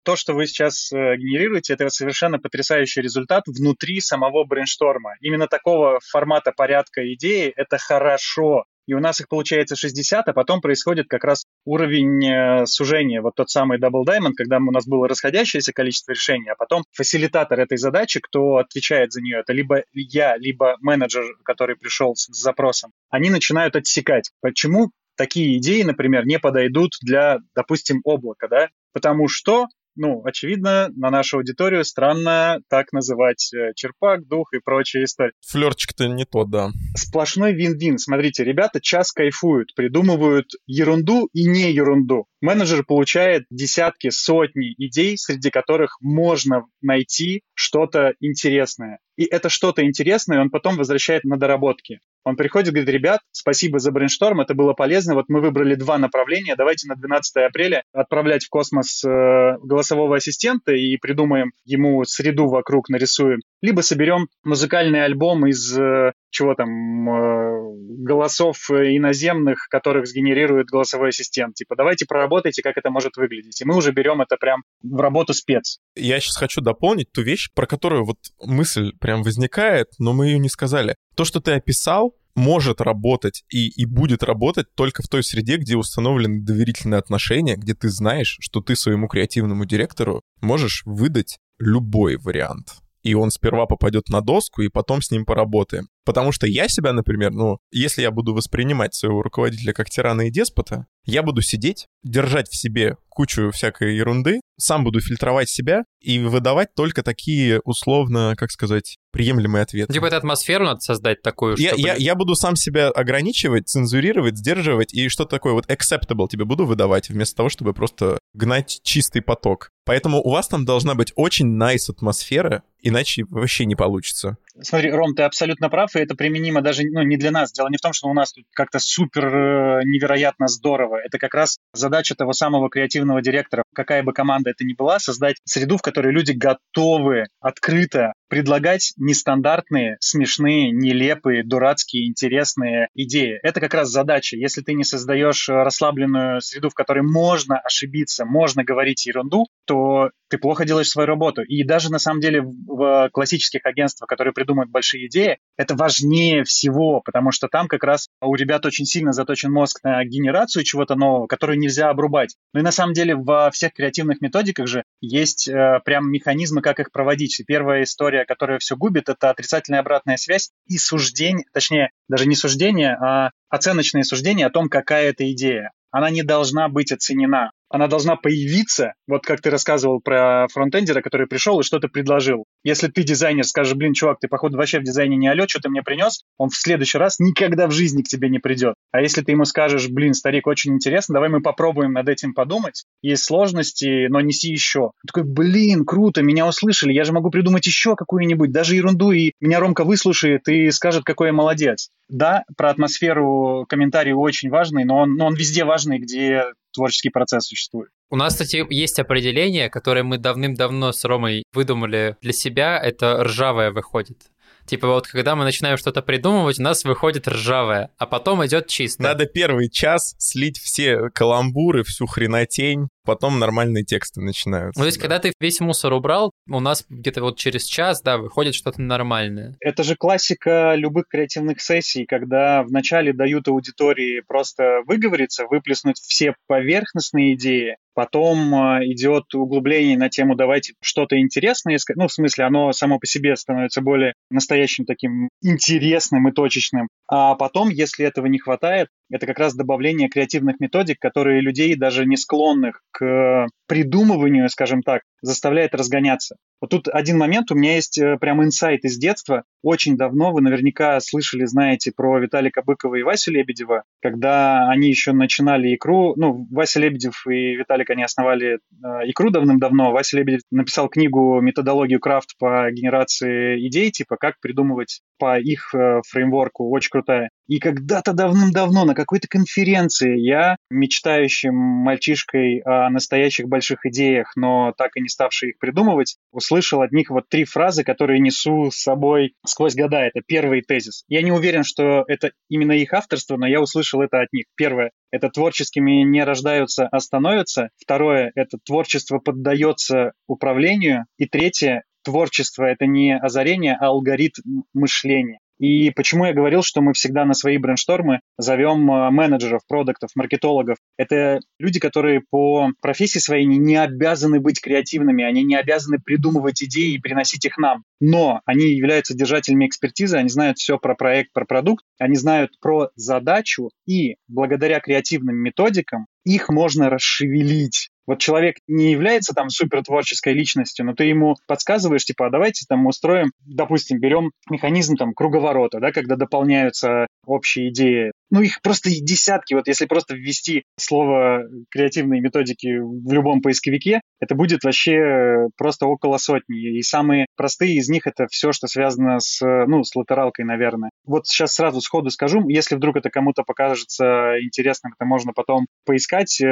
[0.07, 5.15] То, что вы сейчас э, генерируете, это совершенно потрясающий результат внутри самого брейншторма.
[5.21, 10.61] Именно такого формата порядка идеи— это хорошо и у нас их получается 60, а потом
[10.61, 15.09] происходит как раз уровень э, сужения, вот тот самый Double Diamond, когда у нас было
[15.09, 20.37] расходящееся количество решений, а потом фасилитатор этой задачи, кто отвечает за нее, это либо я,
[20.37, 24.31] либо менеджер, который пришел с запросом, они начинают отсекать.
[24.41, 28.69] Почему такие идеи, например, не подойдут для, допустим, облака, да?
[28.93, 29.67] Потому что
[29.97, 35.33] ну, очевидно, на нашу аудиторию странно так называть э, черпак, дух и прочие истории.
[35.47, 36.71] Флерчик-то не тот, да.
[36.97, 37.99] Сплошной вин-вин.
[37.99, 42.27] Смотрите, ребята час кайфуют, придумывают ерунду и не ерунду.
[42.41, 48.99] Менеджер получает десятки, сотни идей, среди которых можно найти что-то интересное.
[49.17, 52.01] И это что-то интересное он потом возвращает на доработки.
[52.27, 55.15] Он приходит говорит, ребят, спасибо за брейншторм, это было полезно.
[55.15, 60.73] Вот мы выбрали два направления, давайте на 12 апреля отправлять в космос э, голосового ассистента
[60.73, 63.43] и придумаем ему среду вокруг, нарисуем.
[63.63, 67.57] Либо соберем музыкальный альбом из э, чего там, э,
[68.05, 71.55] голосов иноземных, которых сгенерирует голосовой ассистент.
[71.55, 73.61] Типа, давайте проработайте, как это может выглядеть.
[73.61, 75.79] И мы уже берем это прям в работу спец.
[75.95, 80.39] Я сейчас хочу дополнить ту вещь, про которую вот мысль прям возникает, но мы ее
[80.39, 80.97] не сказали.
[81.17, 85.77] То, что ты описал, может работать и, и будет работать только в той среде, где
[85.77, 92.75] установлены доверительные отношения, где ты знаешь, что ты своему креативному директору можешь выдать любой вариант
[93.07, 95.89] и он сперва попадет на доску, и потом с ним поработаем.
[96.05, 100.31] Потому что я себя, например, ну, если я буду воспринимать своего руководителя как тирана и
[100.31, 106.19] деспота, я буду сидеть, держать в себе кучу всякой ерунды, сам буду фильтровать себя и
[106.19, 109.93] выдавать только такие условно, как сказать, приемлемые ответы.
[109.95, 111.83] Типа эту атмосферу надо создать такую, я, чтобы...
[111.83, 116.67] я, я буду сам себя ограничивать, цензурировать, сдерживать, и что такое вот acceptable тебе буду
[116.67, 119.71] выдавать, вместо того, чтобы просто гнать чистый поток.
[119.87, 124.37] Поэтому у вас там должна быть очень nice атмосфера, иначе вообще не получится.
[124.61, 127.53] Смотри, Ром, ты абсолютно прав, и это применимо даже ну, не для нас.
[127.53, 130.97] Дело не в том, что у нас тут как-то супер э, невероятно здорово.
[130.97, 135.37] Это как раз задача того самого креативного директора, какая бы команда это ни была, создать
[135.45, 143.39] среду, в которой люди готовы открыто предлагать нестандартные, смешные, нелепые, дурацкие, интересные идеи.
[143.43, 144.37] Это как раз задача.
[144.37, 150.39] Если ты не создаешь расслабленную среду, в которой можно ошибиться, можно говорить ерунду, то ты
[150.39, 151.43] плохо делаешь свою работу.
[151.43, 157.01] И даже на самом деле в классических агентствах, которые придумывают большие идеи, это важнее всего,
[157.01, 161.27] потому что там как раз у ребят очень сильно заточен мозг на генерацию чего-то нового,
[161.27, 162.37] которую нельзя обрубать.
[162.53, 166.81] Ну и на самом деле во всех креативных методиках же есть э, прям механизмы, как
[166.81, 167.39] их проводить.
[167.41, 172.35] И первая история, которая все губит, это отрицательная обратная связь и суждение, точнее, даже не
[172.35, 175.73] суждение, а оценочные суждения о том, какая это идея.
[175.91, 181.27] Она не должна быть оценена она должна появиться, вот как ты рассказывал про фронтендера, который
[181.27, 182.45] пришел и что-то предложил.
[182.65, 185.69] Если ты дизайнер, скажешь, блин, чувак, ты, походу, вообще в дизайне не алё, что ты
[185.69, 188.75] мне принес, он в следующий раз никогда в жизни к тебе не придет.
[188.93, 192.85] А если ты ему скажешь, блин, старик, очень интересно, давай мы попробуем над этим подумать,
[193.03, 194.81] есть сложности, но неси еще.
[194.81, 199.33] Он такой, блин, круто, меня услышали, я же могу придумать еще какую-нибудь, даже ерунду, и
[199.41, 201.89] меня Ромка выслушает и скажет, какой я молодец.
[202.09, 206.45] Да, про атмосферу комментарий очень важный, но он, но он везде важный, где
[206.77, 207.91] творческий процесс существует.
[208.11, 212.79] У нас, кстати, есть определение, которое мы давным-давно с Ромой выдумали для себя.
[212.79, 214.31] Это ржавое выходит.
[214.67, 219.03] Типа вот когда мы начинаем что-то придумывать, у нас выходит ржавое, а потом идет чисто.
[219.03, 224.79] Надо первый час слить все каламбуры, всю хренотень, потом нормальные тексты начинаются.
[224.79, 225.03] Ну, то есть, да.
[225.03, 229.57] когда ты весь мусор убрал, у нас где-то вот через час, да, выходит что-то нормальное.
[229.61, 237.35] Это же классика любых креативных сессий, когда вначале дают аудитории просто выговориться, выплеснуть все поверхностные
[237.35, 241.97] идеи, Потом а, идет углубление на тему «давайте что-то интересное искать».
[241.97, 246.89] Ну, в смысле, оно само по себе становится более настоящим таким интересным и точечным.
[247.09, 252.07] А потом, если этого не хватает, это как раз добавление креативных методик, которые людей, даже
[252.07, 256.37] не склонных к придумыванию, скажем так, заставляет разгоняться.
[256.61, 259.45] Вот тут один момент, у меня есть э, прям инсайт из детства.
[259.63, 265.13] Очень давно вы наверняка слышали, знаете, про Виталика Быкова и Васю Лебедева, когда они еще
[265.13, 266.15] начинали икру.
[266.17, 268.59] Ну, Вася Лебедев и Виталик, они основали э,
[269.05, 269.93] икру давным-давно.
[269.93, 276.01] Вася Лебедев написал книгу «Методологию крафт по генерации идей», типа как придумывать по их э,
[276.09, 277.29] фреймворку, очень крутая.
[277.49, 284.97] И когда-то давным-давно на какой-то конференции я, мечтающим мальчишкой о настоящих больших идеях, но так
[284.97, 286.17] и не ставший их придумывать,
[286.47, 289.99] услышал от них вот три фразы, которые несу с собой сквозь года.
[289.99, 291.05] Это первый тезис.
[291.09, 294.47] Я не уверен, что это именно их авторство, но я услышал это от них.
[294.57, 297.71] Первое— это творческими не рождаются, а становятся.
[297.77, 301.07] Второе— это творчество поддается управлению.
[301.19, 305.41] И третье творчество— это не озарение, а алгоритм мышления.
[305.59, 310.77] И почему я говорил, что мы всегда на свои брейнштормы зовем э, менеджеров, продуктов, маркетологов.
[310.97, 316.95] Это люди, которые по профессии своей не обязаны быть креативными, они не обязаны придумывать идеи
[316.95, 317.85] и приносить их нам.
[318.01, 322.91] Но они являются держателями экспертизы, они знают все про проект, про продукт, они знают про
[322.95, 327.91] задачу, и благодаря креативным методикам их можно расшевелить.
[328.07, 332.65] Вот человек не является там супер творческой личностью, но ты ему подсказываешь, типа, а давайте
[332.69, 338.13] там устроим, допустим, берем механизм там круговорота, да, когда дополняются общие идеи.
[338.31, 339.55] Ну, их просто десятки.
[339.55, 346.19] Вот если просто ввести слово креативные методики в любом поисковике, это будет вообще просто около
[346.19, 346.79] сотни.
[346.79, 350.91] И самые простые из них это все, что связано с, ну, с латералкой, наверное.
[351.05, 356.43] Вот сейчас сразу сходу скажу, если вдруг это кому-то покажется интересным, это можно потом поискать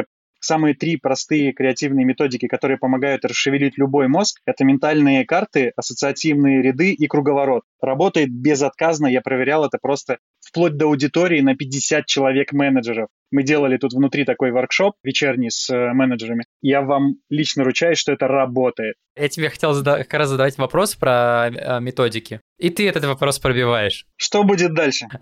[0.44, 6.92] самые три простые креативные методики, которые помогают расшевелить любой мозг, это ментальные карты, ассоциативные ряды
[6.92, 7.62] и круговорот.
[7.80, 13.08] Работает безотказно, я проверял это просто вплоть до аудитории на 50 человек-менеджеров.
[13.30, 16.44] Мы делали тут внутри такой воркшоп вечерний с э, менеджерами.
[16.62, 18.94] Я вам лично ручаюсь, что это работает.
[19.16, 22.40] Я тебе хотел зада- как раз задавать вопрос про э, методики.
[22.58, 24.06] И ты этот вопрос пробиваешь.
[24.16, 25.06] Что будет дальше?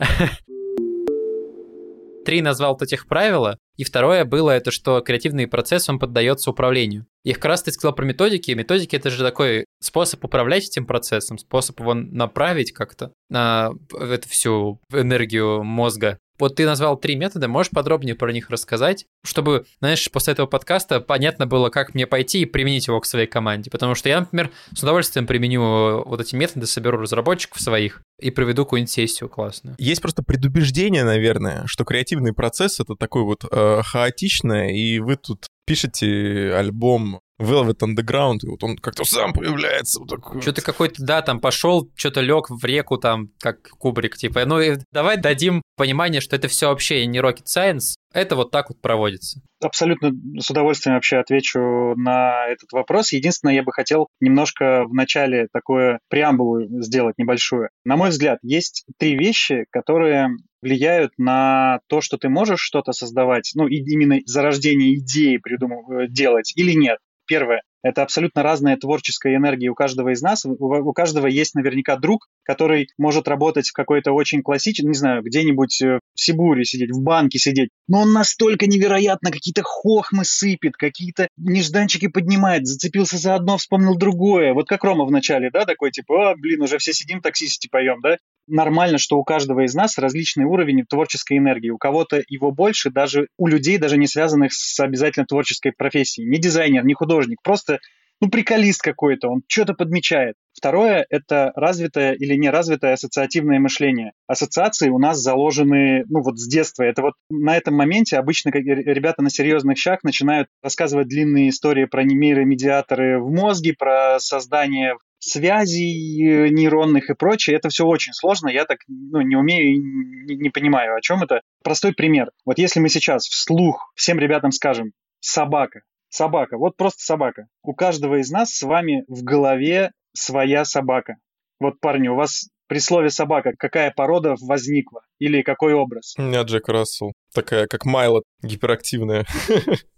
[2.25, 7.07] Три назвал вот этих правила, и второе было это, что креативный процесс, он поддается управлению.
[7.25, 8.51] И как раз ты сказал про методики.
[8.51, 14.81] Методики— это же такой способ управлять этим процессом, способ его направить как-то на эту всю
[14.93, 16.19] энергию мозга.
[16.39, 21.01] Вот ты назвал три метода, можешь подробнее про них рассказать, чтобы, знаешь, после этого подкаста
[21.01, 23.71] понятно было, как мне пойти и применить его к своей команде.
[23.71, 28.65] Потому что я, например, с удовольствием применю вот эти методы, соберу разработчиков своих и проведу
[28.65, 29.77] какую-нибудь сессию классную.
[29.79, 35.47] Есть просто предубеждение, наверное, что креативный процесс это такой вот э, хаотичное, и вы тут
[35.67, 40.01] пишете альбом Velvet Underground, и вот он как-то сам появляется.
[40.01, 40.43] Вот.
[40.43, 44.45] Что-то какой-то, да, там пошел, что-то лег в реку, там, как кубрик, типа.
[44.45, 48.69] Ну, и давай дадим понимание, что это все вообще не rocket science, это вот так
[48.69, 49.41] вот проводится.
[49.63, 53.13] Абсолютно с удовольствием вообще отвечу на этот вопрос.
[53.13, 57.69] Единственное, я бы хотел немножко в начале такое преамбулу сделать небольшую.
[57.85, 60.31] На мой взгляд, есть три вещи, которые
[60.63, 66.53] влияют на то, что ты можешь что-то создавать, ну, и именно зарождение идеи придумывать, делать
[66.57, 66.99] или нет.
[67.33, 67.63] Первое.
[67.83, 70.45] Это абсолютно разная творческая энергия у каждого из нас.
[70.45, 75.81] У, каждого есть наверняка друг, который может работать в какой-то очень классический, не знаю, где-нибудь
[75.81, 77.71] э, в Сибуре сидеть, в банке сидеть.
[77.89, 84.53] Но он настолько невероятно какие-то хохмы сыпет, какие-то нежданчики поднимает, зацепился за одно, вспомнил другое.
[84.53, 88.03] Вот как Рома в начале, да, такой типа, а, блин, уже все сидим, таксисти поем,
[88.03, 88.19] да?
[88.47, 91.71] Нормально, что у каждого из нас различный уровень творческой энергии.
[91.71, 96.29] У кого-то его больше, даже у людей, даже не связанных с обязательно творческой профессией.
[96.29, 97.79] Не дизайнер, не художник, просто
[98.23, 100.37] ну, приколист какой-то, он что-то подмечает.
[100.55, 104.13] Второе– это развитое или неразвитое ассоциативное мышление.
[104.29, 106.85] Ассоциации у нас заложены, ну, вот с детства.
[106.85, 112.05] Это вот на этом моменте обычно ребята на серьезных щах начинают рассказывать длинные истории про
[112.05, 117.57] нейромедиаторы в мозге, про создание связей э, нейронных и прочее.
[117.57, 118.49] Это все очень сложно.
[118.49, 121.41] Я так ну, не умею и не, не понимаю, о чем это.
[121.63, 122.31] Простой пример.
[122.45, 127.47] Вот если мы сейчас вслух всем ребятам скажем «собака», собака, вот просто собака.
[127.63, 131.17] У каждого из нас с вами в голове своя собака.
[131.61, 136.15] Вот, парни, у вас при слове собака какая порода возникла или какой образ?
[136.19, 139.25] У меня Джек Рассел, такая как Майла, гиперактивная.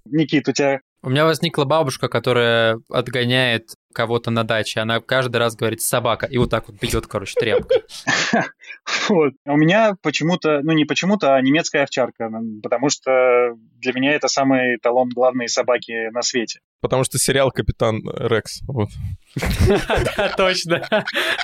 [0.05, 4.81] Никит, у тебя у меня возникла бабушка, которая отгоняет кого-то на даче.
[4.81, 7.75] Она каждый раз говорит «собака», и вот так вот бьет, короче, тряпка.
[9.09, 9.33] Вот.
[9.47, 12.31] У меня почему-то, ну не почему-то, а немецкая овчарка,
[12.63, 16.61] потому что для меня это самый талон главные собаки на свете.
[16.81, 18.61] Потому что сериал «Капитан Рекс».
[18.67, 18.89] Вот.
[20.17, 20.87] Да, точно.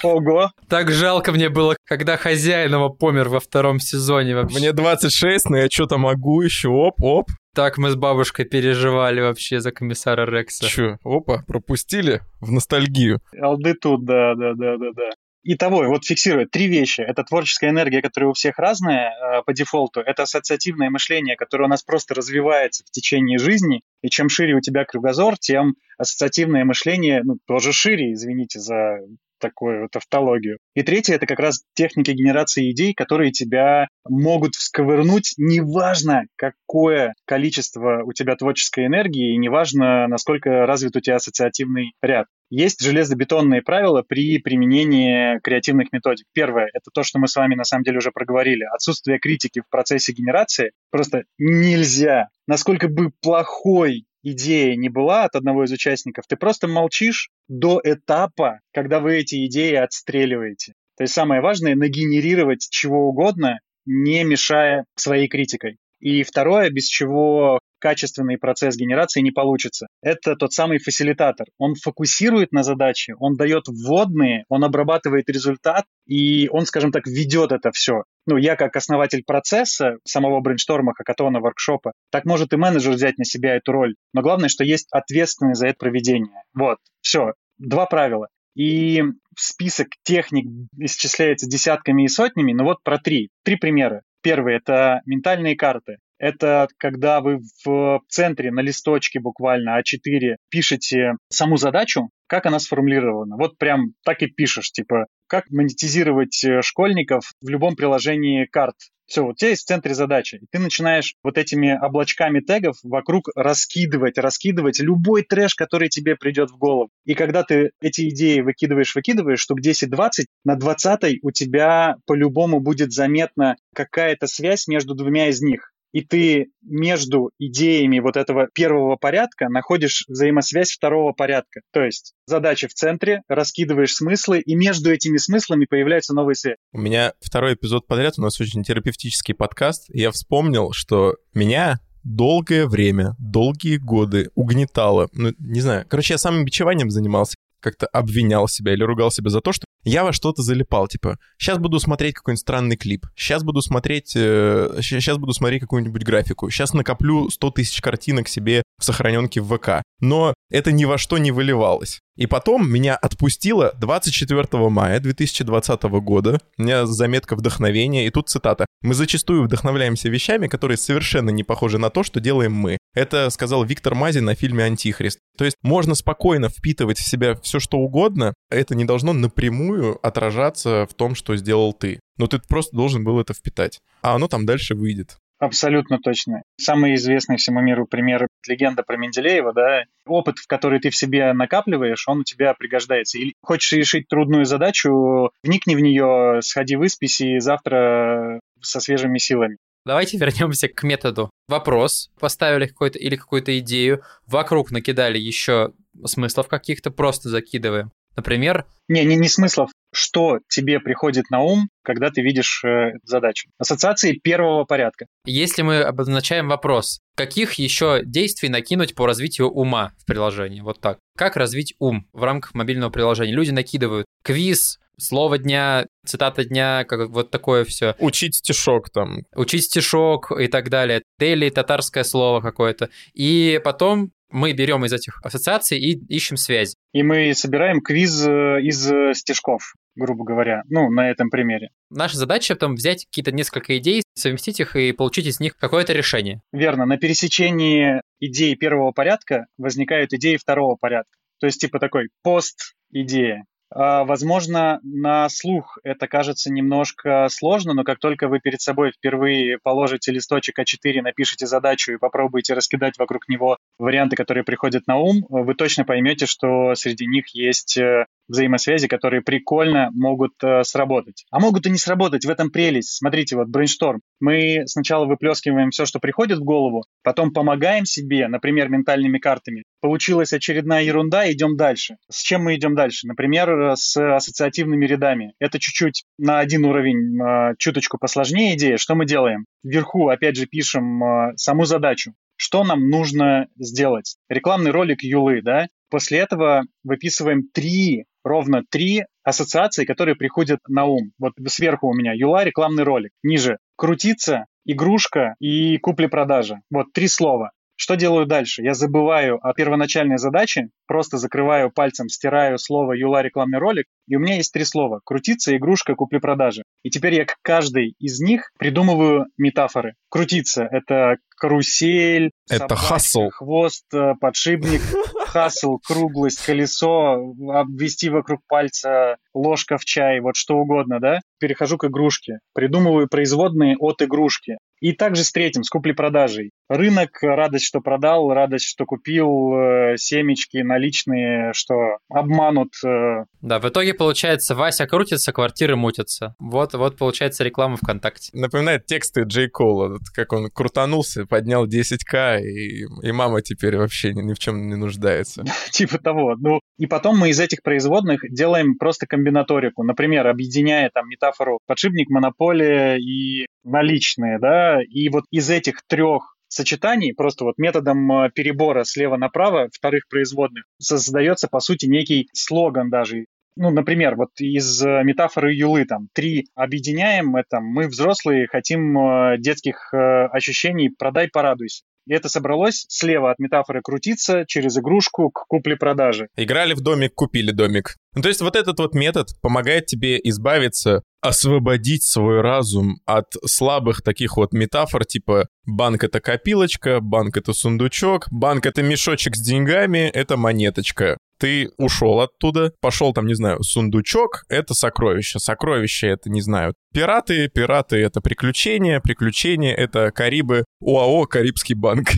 [0.02, 0.50] Ого.
[0.68, 4.58] Так жалко мне было, когда хозяин его помер во втором сезоне вообще.
[4.58, 7.28] Мне 26, но я что-то могу еще, оп-оп.
[7.54, 10.66] Так мы с бабушкой переживали вообще за комиссара Рекса.
[10.66, 13.20] Чё, опа, пропустили в ностальгию.
[13.40, 15.10] Алды тут, да, да, да, да, да.
[15.42, 17.00] Итого, вот фиксирует три вещи.
[17.00, 20.00] Это творческая энергия, которая у всех разная э, по дефолту.
[20.00, 23.80] Это ассоциативное мышление, которое у нас просто развивается в течение жизни.
[24.02, 28.98] И чем шире у тебя кругозор, тем ассоциативное мышление ну, тоже шире, извините за
[29.40, 30.58] такую вот автологию.
[30.74, 38.02] И третье— это как раз техники генерации идей, которые тебя могут всковырнуть, неважно, какое количество
[38.04, 42.26] у тебя творческой энергии, и неважно, насколько развит у тебя ассоциативный ряд.
[42.50, 46.26] Есть железобетонные правила при применении креативных методик.
[46.32, 48.64] Первое— это то, что мы с вами на самом деле уже проговорили.
[48.74, 50.72] Отсутствие критики в процессе генерации.
[50.90, 52.28] Просто нельзя.
[52.48, 58.60] Насколько бы плохой идея не была от одного из участников, ты просто молчишь до этапа,
[58.72, 60.74] когда вы эти идеи отстреливаете.
[60.96, 65.78] То есть самое важное— нагенерировать чего угодно, не мешая своей критикой.
[66.00, 69.88] И второе, без чего качественный процесс генерации не получится.
[70.02, 71.46] Это тот самый фасилитатор.
[71.58, 77.52] Он фокусирует на задаче, он дает вводные, он обрабатывает результат, и он, скажем так, ведет
[77.52, 78.04] это все.
[78.26, 83.24] Ну, я как основатель процесса самого брейншторма, хакатона, воркшопа, так может и менеджер взять на
[83.24, 83.94] себя эту роль.
[84.12, 86.42] Но главное, что есть ответственный за это проведение.
[86.54, 87.32] Вот, все.
[87.58, 88.28] Два правила.
[88.54, 89.02] И
[89.36, 90.46] список техник
[90.78, 93.30] исчисляется десятками и сотнями, но вот про три.
[93.44, 94.02] Три примера.
[94.22, 95.96] Первый– это ментальные карты.
[96.20, 103.36] Это когда вы в центре на листочке буквально А4 пишете саму задачу, как она сформулирована.
[103.38, 108.74] Вот прям так и пишешь, типа, как монетизировать э, школьников в любом приложении карт.
[109.06, 110.36] Все, вот у тебя есть в центре задача.
[110.36, 116.50] И ты начинаешь вот этими облачками тегов вокруг раскидывать, раскидывать любой трэш, который тебе придет
[116.50, 116.90] в голову.
[117.06, 122.92] И когда ты эти идеи выкидываешь, выкидываешь, штук 10-20, на 20 у тебя по-любому будет
[122.92, 129.48] заметна какая-то связь между двумя из них и ты между идеями вот этого первого порядка
[129.48, 131.60] находишь взаимосвязь второго порядка.
[131.72, 136.56] То есть задача в центре, раскидываешь смыслы, и между этими смыслами появляется новый свет.
[136.72, 141.80] У меня второй эпизод подряд, у нас очень терапевтический подкаст, и я вспомнил, что меня
[142.02, 145.08] долгое время, долгие годы угнетало.
[145.12, 145.86] Ну, не знаю.
[145.88, 150.04] Короче, я самым бичеванием занимался как-то обвинял себя или ругал себя за то, что я
[150.04, 155.18] во что-то залипал, типа, сейчас буду смотреть какой-нибудь странный клип, сейчас буду смотреть, э, сейчас
[155.18, 159.82] буду смотреть какую-нибудь графику, сейчас накоплю 100 тысяч картинок себе в сохраненке в ВК.
[160.00, 162.00] Но это ни во что не выливалось.
[162.16, 166.38] И потом меня отпустило 24 мая 2020 года.
[166.58, 168.66] У меня заметка вдохновения, и тут цитата.
[168.82, 172.78] «Мы зачастую вдохновляемся вещами, которые совершенно не похожи на то, что делаем мы».
[172.94, 175.18] Это сказал Виктор Мазин на фильме «Антихрист».
[175.38, 180.86] То есть можно спокойно впитывать в себя все, что угодно, это не должно напрямую отражаться
[180.90, 182.00] в том, что сделал ты.
[182.18, 183.78] Но ты просто должен был это впитать.
[184.02, 185.16] А оно там дальше выйдет.
[185.40, 186.42] Абсолютно точно.
[186.60, 191.32] Самый известный всему миру пример— легенда про Менделеева, да, опыт, в который ты в себе
[191.32, 193.18] накапливаешь, он у тебя пригождается.
[193.18, 199.56] Или хочешь решить трудную задачу, вникни в нее, сходи выспись и завтра со свежими силами.
[199.86, 201.30] Давайте вернемся к методу.
[201.48, 205.72] Вопрос, поставили какой-то или какую-то идею, вокруг накидали еще
[206.04, 207.90] смыслов каких-то, просто закидываем.
[208.14, 208.66] Например...
[208.88, 209.70] Не, не, не смыслов.
[209.92, 213.48] Что тебе приходит на ум, когда ты видишь э, задачу?
[213.58, 215.06] Ассоциации первого порядка.
[215.24, 220.60] Если мы обозначаем вопрос, каких еще действий накинуть по развитию ума в приложении?
[220.60, 220.98] Вот так.
[221.16, 223.32] Как развить ум в рамках мобильного приложения?
[223.32, 227.94] Люди накидывают квиз, слово дня, цитата дня, как вот такое все.
[227.98, 229.22] Учить стишок там.
[229.34, 231.02] Учить стишок и так далее.
[231.18, 232.90] Дели, татарское слово какое-то.
[233.14, 236.76] И потом мы берем из этих ассоциаций и ищем связь.
[236.92, 241.70] И мы собираем квиз э, из э, стишков, грубо говоря, ну, на этом примере.
[241.90, 246.40] Наша задача потом взять какие-то несколько идей, совместить их и получить из них какое-то решение.
[246.52, 246.86] Верно.
[246.86, 251.16] На пересечении идей первого порядка возникают идеи второго порядка.
[251.40, 253.44] То есть типа такой пост-идея.
[253.72, 259.58] А, возможно, на слух это кажется немножко сложно, но как только вы перед собой впервые
[259.62, 265.24] положите листочек А4, напишите задачу и попробуете раскидать вокруг него варианты, которые приходят на ум,
[265.28, 271.26] вы точно поймете, что среди них есть э, взаимосвязи, которые прикольно могут э, сработать.
[271.30, 272.96] А могут и не сработать, в этом прелесть.
[272.96, 274.00] Смотрите, вот брейншторм.
[274.20, 279.64] Мы сначала выплескиваем все, что приходит в голову, потом помогаем себе, например, ментальными картами.
[279.80, 281.96] Получилась очередная ерунда, идем дальше.
[282.08, 283.06] С чем мы идем дальше?
[283.06, 285.34] Например, с ассоциативными рядами.
[285.40, 288.76] Это чуть-чуть на один уровень, э, чуточку посложнее идея.
[288.76, 289.44] Что мы делаем?
[289.62, 294.16] Вверху, опять же, пишем э, саму задачу что нам нужно сделать.
[294.30, 301.12] Рекламный ролик Юлы, да, После этого выписываем три, ровно три ассоциации, которые приходят на ум.
[301.18, 303.12] Вот сверху у меня Юла, рекламный ролик.
[303.22, 306.60] Ниже крутиться, игрушка и купли-продажи.
[306.70, 307.52] Вот три слова.
[307.76, 308.62] Что делаю дальше?
[308.62, 314.18] Я забываю о первоначальной задаче, просто закрываю пальцем, стираю слово «юла рекламный ролик», и у
[314.18, 316.64] меня есть три слова– крутиться, игрушка, купли-продажи.
[316.82, 319.94] И теперь я к каждой из них придумываю метафоры.
[320.08, 323.28] Крутиться– это карусель, это хасл.
[323.30, 324.80] хвост, э, подшипник,
[325.28, 331.20] хасл, круглость, колесо, обвести вокруг пальца, ложка в чай, вот что угодно, да?
[331.38, 334.56] Перехожу к игрушке, придумываю производные от игрушки.
[334.80, 336.52] И также с третьим, с купли-продажей.
[336.68, 342.72] Рынок, радость, что продал, радость, что купил, э, семечки наличные, что обманут.
[342.84, 343.24] Э.
[343.42, 346.34] Да, в итоге получается, Вася крутится, квартиры мутятся.
[346.38, 348.30] Вот, вот получается реклама ВКонтакте.
[348.32, 354.22] Напоминает тексты Джей Кола, как он крутанулся, поднял 10к, и, и мама теперь вообще ни,
[354.22, 355.44] ни в чем не нуждается.
[355.70, 356.34] Типа того.
[356.38, 359.82] Ну, и потом мы из этих производных делаем просто комбинаторику.
[359.82, 367.14] Например, объединяя там метафору подшипник, монополия и наличные, да, и вот из этих трех сочетаний,
[367.14, 373.26] просто вот методом э, перебора слева направо вторых производных, создается, по сути, некий слоган даже.
[373.56, 379.38] Ну, например, вот из э, метафоры Юлы там три объединяем это, мы взрослые хотим э,
[379.38, 381.84] детских ощущений, продай, порадуйся.
[382.06, 386.28] И это собралось слева от метафоры крутиться через игрушку к купле-продаже.
[386.36, 387.96] Играли в домик, купили домик.
[388.14, 394.02] Ну, то есть вот этот вот метод помогает тебе избавиться, освободить свой разум от слабых
[394.02, 400.08] таких вот метафор, типа банк— это копилочка, банк— это сундучок, банк— это мешочек с деньгами,
[400.08, 406.42] это монеточка ты ушел оттуда, пошел там, не знаю, сундучок— это сокровище, сокровище— это, не
[406.42, 412.10] знаю, пираты, пираты— это приключения, приключения— это Карибы, ОАО «Карибский банк».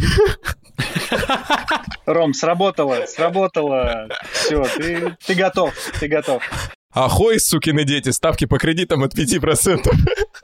[2.06, 4.08] Ром, сработало, сработало.
[4.32, 6.42] Все, ты, ты готов, ты готов.
[6.92, 9.88] Ахой, сукины дети, ставки по кредитам от 5%.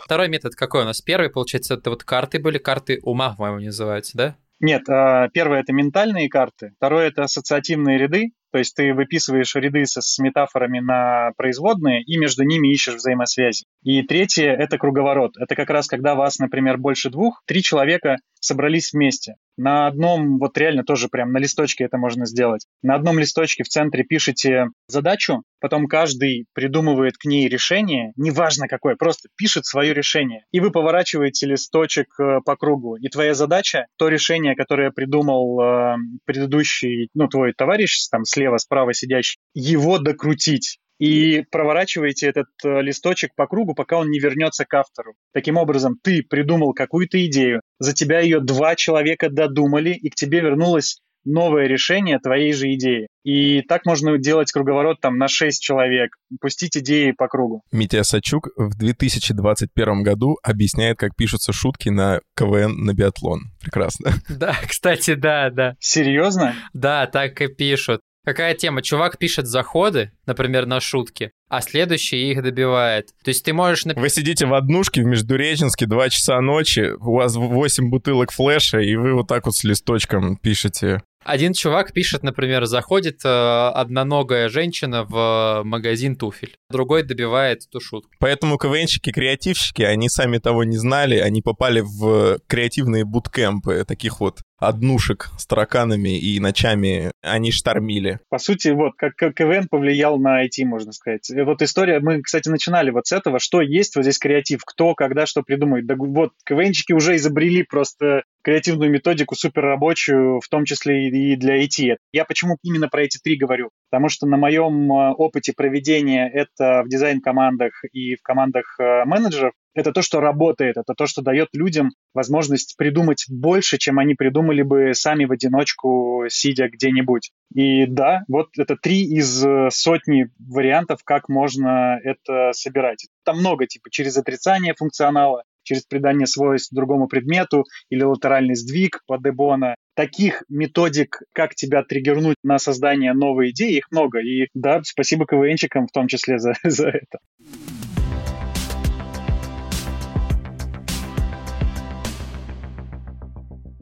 [0.05, 1.01] Второй метод какой у нас?
[1.01, 4.37] Первый, получается, это вот карты были, карты ума, по-моему, называются, да?
[4.61, 9.84] Нет, а, первое это ментальные карты, второе это ассоциативные ряды, то есть ты выписываешь ряды
[9.86, 13.64] с, с метафорами на производные и между ними ищешь взаимосвязи.
[13.82, 15.32] И третье— это круговорот.
[15.38, 19.34] Это как раз когда вас, например, больше двух, три человека собрались вместе.
[19.57, 22.64] На одном, вот реально тоже прям на листочке это можно сделать.
[22.82, 28.94] На одном листочке в центре пишете задачу, потом каждый придумывает к ней решение, неважно какое,
[28.94, 30.44] просто пишет свое решение.
[30.53, 32.96] И вы поворачиваете листочек э, по кругу.
[32.96, 38.95] И твоя задача, то решение, которое придумал э, предыдущий, ну, твой товарищ, там, слева, справа
[38.95, 44.74] сидящий, его докрутить и проворачиваете этот э, листочек по кругу, пока он не вернется к
[44.74, 45.14] автору.
[45.32, 50.41] Таким образом, ты придумал какую-то идею, за тебя ее два человека додумали, и к тебе
[50.41, 53.09] вернулось новое решение твоей же идеи.
[53.24, 57.62] И так можно делать круговорот там на 6 человек, пустить идеи по кругу.
[57.70, 63.53] Митя Сачук в 2021 году объясняет, как пишутся шутки на КВН на биатлон.
[63.61, 64.14] Прекрасно.
[64.28, 65.74] Да, кстати, да, да.
[65.80, 66.55] Серьезно?
[66.72, 68.01] Да, так и пишут.
[68.24, 68.82] Какая тема?
[68.82, 73.08] Чувак пишет заходы, например, на шутки, а следующий их добивает.
[73.24, 73.84] То есть ты можешь...
[73.84, 78.96] Вы сидите в однушке в Междуреченске, 2 часа ночи, у вас 8 бутылок флеша, и
[78.96, 85.04] вы вот так вот с листочком пишете один чувак пишет, например, заходит э, одноногая женщина
[85.04, 88.10] в магазин туфель, другой добивает эту шутку.
[88.18, 94.40] Поэтому КВНщики, креативщики, они сами того не знали, они попали в креативные буткемпы таких вот
[94.59, 98.20] однушек с тараканами и ночами они штормили.
[98.28, 101.30] По сути, вот как КВН повлиял на IT, можно сказать.
[101.34, 105.26] Вот история, мы, кстати, начинали вот с этого, что есть вот здесь креатив, кто, когда,
[105.26, 105.86] что придумает.
[105.86, 111.96] Да вот КВНчики уже изобрели просто креативную методику суперрабочую, в том числе и для IT.
[112.12, 113.70] Я почему именно про эти три говорю?
[113.91, 119.53] Потому что на моем э, опыте проведения это в дизайн-командах и в командах э, менеджеров,
[119.74, 124.62] это то, что работает, это то, что дает людям возможность придумать больше, чем они придумали
[124.62, 127.30] бы сами в одиночку, сидя где-нибудь.
[127.55, 133.07] И да, вот это три из э, сотни вариантов, как можно это собирать.
[133.24, 139.18] Там много, типа через отрицание функционала, через придание свойств другому предмету или латеральный сдвиг по
[139.18, 139.74] Дебона.
[139.94, 144.20] Таких методик, как тебя триггернуть на создание новой идеи, их много.
[144.20, 147.18] И да, спасибо КВНчикам в том числе за, за это.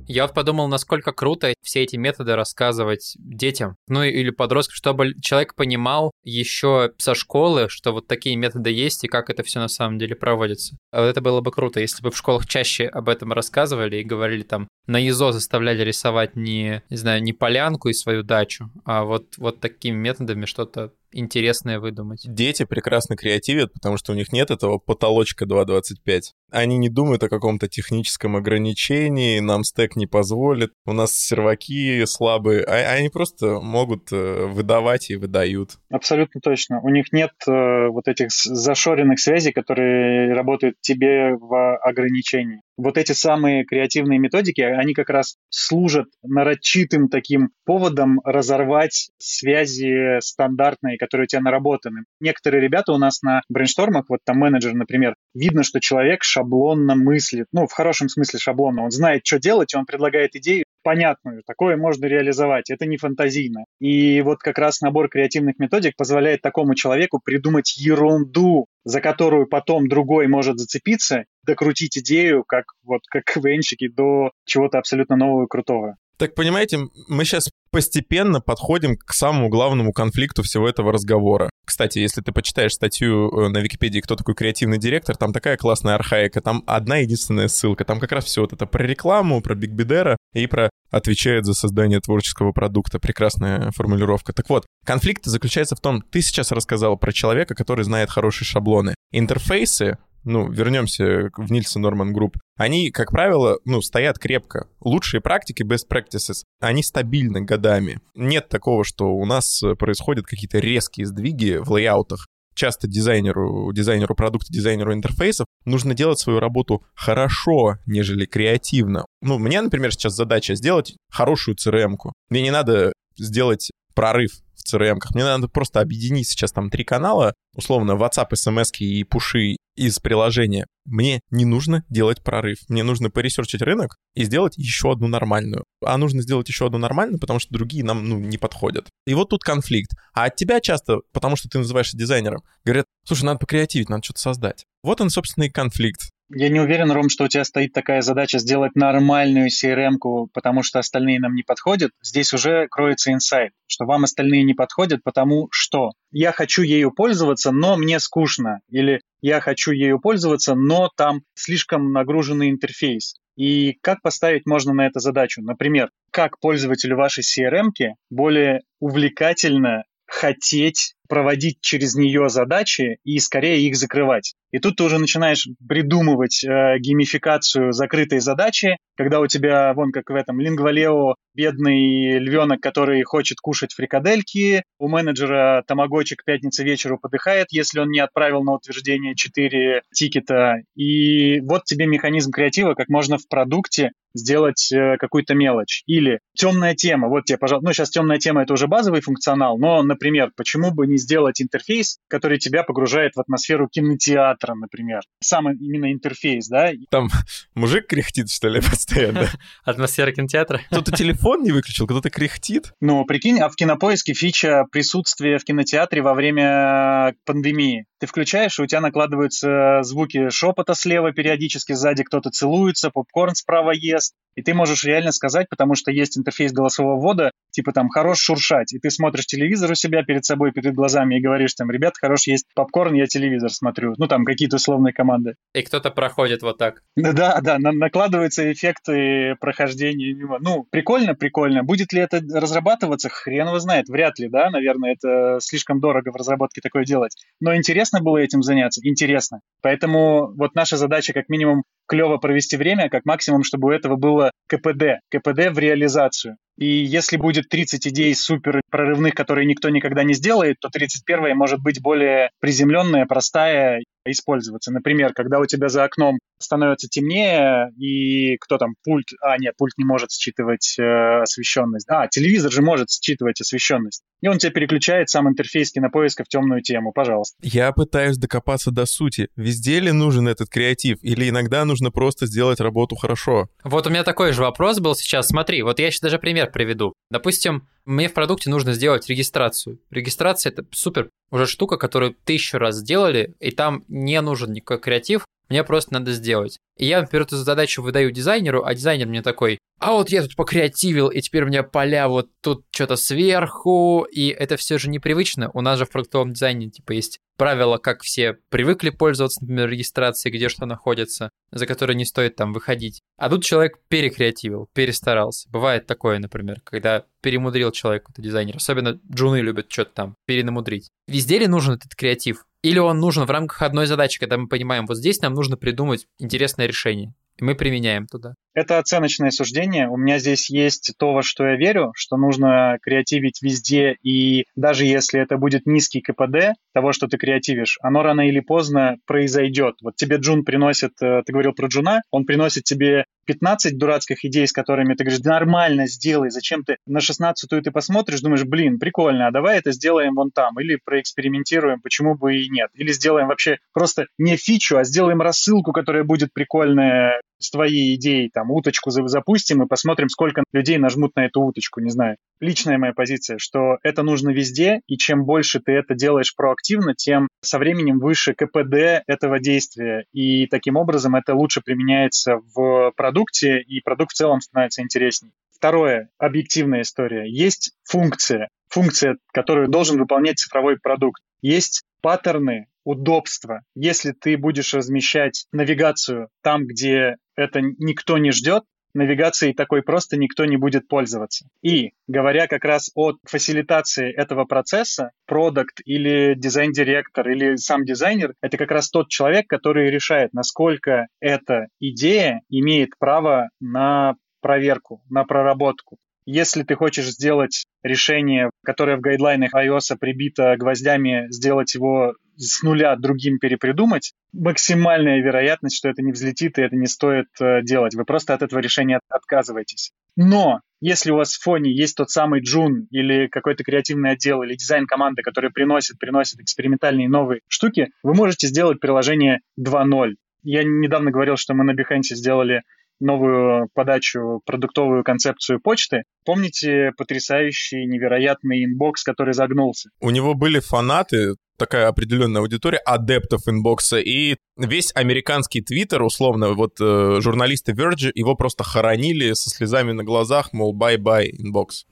[0.07, 5.55] Я вот подумал, насколько круто все эти методы рассказывать детям, ну или подросткам, чтобы человек
[5.55, 9.99] понимал еще со школы, что вот такие методы есть и как это все на самом
[9.99, 10.77] деле проводится.
[10.93, 14.05] А вот это было бы круто, если бы в школах чаще об этом рассказывали и
[14.05, 19.05] говорили там, на ИЗО заставляли рисовать не, не знаю, не полянку и свою дачу, а
[19.05, 22.23] вот, вот такими методами что-то интересное выдумать.
[22.25, 26.21] Дети прекрасно креативят, потому что у них нет этого потолочка 2.25.
[26.51, 32.63] Они не думают о каком-то техническом ограничении, нам стек не позволит, у нас серваки слабые,
[32.65, 35.79] а они просто могут э, выдавать и выдают.
[35.91, 36.81] Абсолютно точно.
[36.83, 42.61] У них нет э, вот этих зашоренных связей, которые работают тебе в ограничении.
[42.77, 50.99] Вот эти самые креативные методики, они как раз служат нарочитым таким поводом разорвать связи стандартные,
[50.99, 52.05] которые у тебя наработаны.
[52.21, 57.47] Некоторые ребята у нас на брейнштормах, вот там менеджер, например, видно, что человек шаблонно мыслит,
[57.53, 58.85] ну, в хорошем смысле шаблонно.
[58.85, 61.43] Он знает, что делать, и он предлагает идею понятную.
[61.45, 63.65] Такое можно реализовать, это не фантазийно.
[63.81, 69.89] И вот как раз набор креативных методик позволяет такому человеку придумать ерунду, за которую потом
[69.89, 75.97] другой может зацепиться, докрутить идею, как вот как КВНщики, до чего-то абсолютно нового и крутого.
[76.19, 81.51] Так понимаете, мы сейчас постепенно подходим к самому главному конфликту всего этого разговора.
[81.67, 85.95] Кстати, если ты почитаешь статью э, на Википедии «Кто такой креативный директор», там такая классная
[85.95, 89.73] архаика, там одна единственная ссылка, там как раз все вот это про рекламу, про Биг
[89.73, 92.99] Бедера и про отвечает за создание творческого продукта.
[92.99, 94.33] Прекрасная формулировка.
[94.33, 98.95] Так вот, конфликт заключается в том, ты сейчас рассказал про человека, который знает хорошие шаблоны.
[99.13, 104.69] Интерфейсы ну, вернемся в Nielsen Norman Group, они, как правило, ну, стоят крепко.
[104.81, 108.01] Лучшие практики, best practices, они стабильны годами.
[108.15, 112.27] Нет такого, что у нас происходят какие-то резкие сдвиги в лейаутах.
[112.55, 119.05] Часто дизайнеру, дизайнеру продукта, дизайнеру интерфейсов нужно делать свою работу хорошо, нежели креативно.
[119.21, 122.15] Ну, мне, например, сейчас задача сделать хорошую CRM-ку.
[122.31, 125.15] Мне не надо сделать прорыв в CRM-ках.
[125.15, 130.67] Мне надо просто объединить сейчас там три канала, условно, WhatsApp, SMS и пуши из приложения.
[130.85, 132.59] Мне не нужно делать прорыв.
[132.69, 135.65] Мне нужно поресерчить рынок и сделать еще одну нормальную.
[135.85, 138.89] А нужно сделать еще одну нормальную, потому что другие нам ну, не подходят.
[139.07, 139.93] И вот тут конфликт.
[140.15, 144.21] А от тебя часто, потому что ты называешься дизайнером, говорят, слушай, надо покреативить, надо что-то
[144.21, 144.65] создать.
[144.83, 146.11] Вот он, собственно, и конфликт.
[146.29, 150.81] Я не уверен, Ром, что у тебя стоит такая задача сделать нормальную CRM-ку, потому что
[150.81, 151.93] остальные нам не подходят.
[152.03, 157.53] Здесь уже кроется инсайт, что вам остальные не подходят, потому что я хочу ею пользоваться,
[157.53, 158.59] но мне скучно.
[158.69, 163.17] Или я хочу ею пользоваться, но там слишком нагруженный интерфейс.
[163.37, 165.43] И как поставить можно на это задачу?
[165.43, 167.71] Например, как пользователю вашей CRM
[168.09, 174.35] более увлекательно хотеть проводить через нее задачи и скорее их закрывать.
[174.51, 180.09] И тут ты уже начинаешь придумывать э, геймификацию закрытой задачи, когда у тебя, вон как
[180.09, 187.49] в этом, Лингвалео, бедный львенок, который хочет кушать фрикадельки, у менеджера тамагочек пятница вечеру подыхает,
[187.51, 190.57] если он не отправил на утверждение 4 тикета.
[190.75, 195.83] И вот тебе механизм креатива, как можно в продукте сделать э, какую-то мелочь.
[195.87, 197.09] Или темная тема.
[197.09, 200.87] Вот тебе, пожалуйста, ну сейчас темная тема это уже базовый функционал, но, например, почему бы
[200.87, 205.01] не сделать интерфейс, который тебя погружает в атмосферу кинотеатра, например.
[205.23, 206.71] Сам именно интерфейс, да?
[206.91, 207.09] Там
[207.55, 209.29] мужик кряхтит, что ли, постоянно?
[209.65, 210.61] Атмосфера кинотеатра.
[210.71, 212.73] Кто-то телефон не выключил, кто-то кряхтит.
[212.81, 217.87] Ну, прикинь, а в кинопоиске фича присутствия в кинотеатре во время пандемии.
[217.99, 223.73] Ты включаешь, и у тебя накладываются звуки шепота слева, периодически сзади кто-то целуется, попкорн справа
[223.73, 224.15] ест.
[224.35, 228.73] И ты можешь реально сказать, потому что есть интерфейс голосового ввода, типа там «хорош шуршать»,
[228.75, 232.27] и ты смотришь телевизор у себя перед собой, перед глазами и говоришь там «ребят, хорош
[232.27, 233.95] есть попкорн, я телевизор смотрю».
[233.99, 235.35] Ну там какие-то условные команды.
[235.55, 236.83] И кто-то проходит вот так.
[236.97, 240.39] Да, да, на накладываются эффекты прохождения мимо.
[240.41, 241.63] Ну, прикольно, прикольно.
[241.63, 243.09] Будет ли это разрабатываться?
[243.09, 243.89] Хрен его знает.
[243.89, 247.17] Вряд ли, да, наверное, это слишком дорого в разработке такое делать.
[247.41, 248.81] Но интересно было этим заняться?
[248.85, 249.41] Интересно.
[249.63, 254.31] Поэтому вот наша задача как минимум клево провести время, как максимум, чтобы у этого было
[254.49, 255.01] КПД.
[255.11, 256.37] КПД в реализацию.
[256.59, 261.61] И если будет 30 идей супер прорывных, которые никто никогда не сделает, то 31 может
[261.63, 263.83] быть более приземленная, простая
[264.13, 264.73] использоваться.
[264.73, 269.73] Например, когда у тебя за окном становится темнее, и кто там, пульт, а, нет, пульт
[269.79, 271.89] не может считывать э, освещенность.
[271.89, 274.03] А, телевизор же может считывать освещенность.
[274.21, 277.37] И он тебе переключает сам интерфейс кинопоиска в темную тему, пожалуйста.
[277.43, 279.29] Я пытаюсь докопаться до сути.
[279.37, 280.99] Везде ли нужен этот креатив?
[281.03, 283.49] Или иногда нужно просто сделать работу хорошо?
[283.65, 285.29] Вот у меня такой же вопрос был сейчас.
[285.29, 286.95] Смотри, вот я сейчас даже пример приведу.
[287.11, 289.79] Допустим, мне в продукте нужно сделать регистрацию.
[289.91, 295.25] Регистрация— это супер уже штука, которую тысячу раз сделали, и там не нужен никакой креатив,
[295.49, 296.59] мне просто надо сделать.
[296.77, 300.35] И я, например, эту задачу выдаю дизайнеру, а дизайнер мне такой, а вот я тут
[300.37, 305.51] покреативил, и теперь у меня поля вот тут что-то сверху, и это все же непривычно.
[305.55, 310.35] У нас же в продуктовом дизайне, типа, есть правила, как все привыкли пользоваться, например, регистрацией,
[310.35, 313.03] где что находится, за которые не стоит там выходить.
[313.17, 315.49] А тут человек перекреативил, перестарался.
[315.51, 318.57] Бывает такое, например, когда перемудрил человек, это дизайнер.
[318.57, 320.91] Особенно джуны любят что-то там перенамудрить.
[321.09, 322.47] Везде ли нужен этот креатив?
[322.63, 326.07] Или он нужен в рамках одной задачи, когда мы понимаем, вот здесь нам нужно придумать
[326.19, 328.35] интересное решение, и мы применяем туда?
[328.57, 329.87] Это оценочное суждение.
[329.87, 334.87] У меня здесь есть то, во что я верю, что нужно креативить везде, и даже
[334.87, 339.75] если это будет низкий КПД того, что ты креативишь, оно рано или поздно произойдет.
[339.83, 344.47] Вот тебе Джун приносит, э, ты говорил про Джуна, он приносит тебе 15 дурацких идей,
[344.47, 349.27] с которыми ты говоришь, нормально сделай, зачем ты на 16-ю ты посмотришь, думаешь, блин, прикольно,
[349.27, 353.59] а давай это сделаем вон там, или проэкспериментируем, почему бы и нет, или сделаем вообще
[353.75, 359.63] просто не фичу, а сделаем рассылку, которая будет прикольная с твоей идеей, там, уточку запустим
[359.63, 362.17] и посмотрим, сколько людей нажмут на эту уточку, не знаю.
[362.41, 367.29] Личная моя позиция, что это нужно везде, и чем больше ты это делаешь проактивно, тем
[367.41, 373.81] со временем выше КПД этого действия, и таким образом это лучше применяется в продукте, и
[373.81, 375.33] продукт в целом становится интересней.
[375.55, 377.31] Второе, объективная история.
[377.31, 381.23] Есть функция, функция, которую должен выполнять цифровой продукт.
[381.47, 383.61] Есть паттерны, удобства.
[383.77, 390.45] Если ты будешь размещать навигацию там, где это никто не ждет, навигацией такой просто никто
[390.45, 391.47] не будет пользоваться.
[391.63, 398.57] И говоря как раз о фасилитации этого процесса, продукт или дизайн-директор или сам дизайнер, это
[398.57, 405.99] как раз тот человек, который решает, насколько эта идея имеет право на проверку, на проработку.
[406.27, 412.97] Если ты хочешь сделать решение, которое в гайдлайнах iOS прибито гвоздями, сделать его с нуля
[412.97, 417.95] другим перепридумать, максимальная вероятность, что это не взлетит и это не стоит э, делать.
[417.95, 419.93] Вы просто от этого решения отказываетесь.
[420.17, 424.55] Но если у вас в фоне есть тот самый джун или какой-то креативный отдел или
[424.55, 430.17] дизайн команды, который приносит, приносит экспериментальные новые штуки, вы можете сделать приложение 2.0.
[430.43, 432.63] Я недавно говорил, что мы на Behance сделали
[433.01, 436.03] новую подачу, продуктовую концепцию почты.
[436.25, 439.91] Помните потрясающий, невероятный Inbox, который загнулся?
[440.01, 446.53] У него были фанаты, такая определенная аудитория адептов Inbox а, и весь американский твиттер, условно,
[446.53, 451.87] вот э, журналисты Verge его просто хоронили со слезами на глазах, мол, bye-bye Inbox.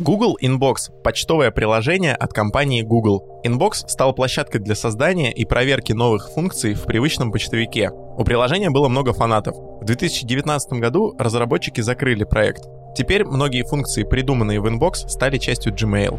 [0.00, 3.42] Google Inbox— почтовое приложение от компании Google.
[3.44, 7.90] Inbox стал площадкой для создания и проверки новых функций в привычном почтовике.
[7.90, 9.56] У приложения было много фанатов.
[9.56, 12.62] В 2019 году разработчики закрыли проект.
[12.96, 16.16] Теперь многие функции, придуманные в Inbox, стали частью Gmail.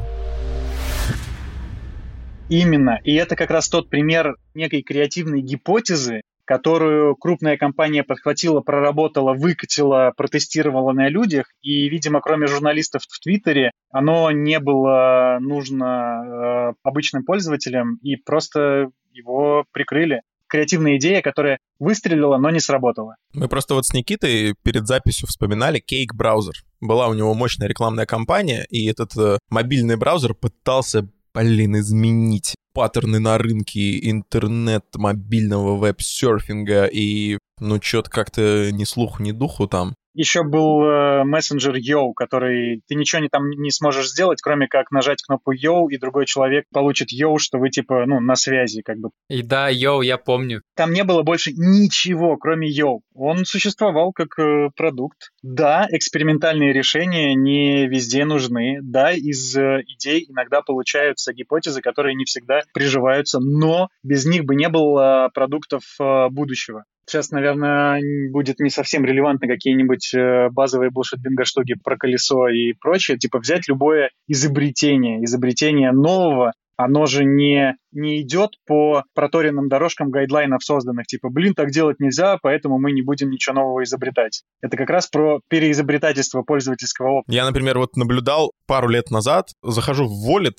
[2.50, 3.00] Именно.
[3.06, 10.12] И это как раз тот пример некой креативной гипотезы, которую крупная компания подхватила, проработала, выкатила,
[10.18, 11.46] протестировала на людях.
[11.62, 18.90] И, видимо, кроме журналистов в Твиттере, оно не было нужно э, обычным пользователям, и просто
[19.12, 20.24] его прикрыли.
[20.48, 23.18] Креативная идея, которая выстрелила, но не сработала.
[23.36, 26.56] Мы просто вот с Никитой перед записью вспоминали Cake браузер.
[26.82, 33.20] Была у него мощная рекламная кампания, и этот э, мобильный браузер пытался блин, изменить паттерны
[33.20, 39.96] на рынке интернет, мобильного веб-серфинга и, ну, что-то как-то ни слуху, ни духу там.
[40.14, 44.92] Еще был э, мессенджер Yo, который ты ничего не, там не сможешь сделать, кроме как
[44.92, 48.98] нажать кнопку Yo, и другой человек получит Yo, что вы типа, ну, на связи как
[48.98, 49.10] бы.
[49.30, 50.62] И да, Yo, я помню.
[50.76, 53.00] Там не было больше ничего, кроме Yo.
[53.14, 55.32] Он существовал как э, продукт.
[55.42, 58.80] Да, экспериментальные решения не везде нужны.
[58.82, 64.56] Да, из э, идей иногда получаются гипотезы, которые не всегда приживаются, но без них бы
[64.56, 66.86] не было продуктов э, будущего.
[67.10, 68.00] Сейчас, наверное,
[68.32, 73.18] будет не совсем релевантно какие-нибудь э, базовые булшит-бинго штуки про колесо и прочее.
[73.18, 80.64] Типа взять любое изобретение, изобретение нового, оно же не, не идет по проторенным дорожкам гайдлайнов
[80.64, 84.44] созданных, типа, блин, так делать нельзя, поэтому мы не будем ничего нового изобретать.
[84.62, 87.36] Это как раз про переизобретательство пользовательского опыта.
[87.36, 90.58] Я, например, вот наблюдал пару лет назад, захожу в Wallet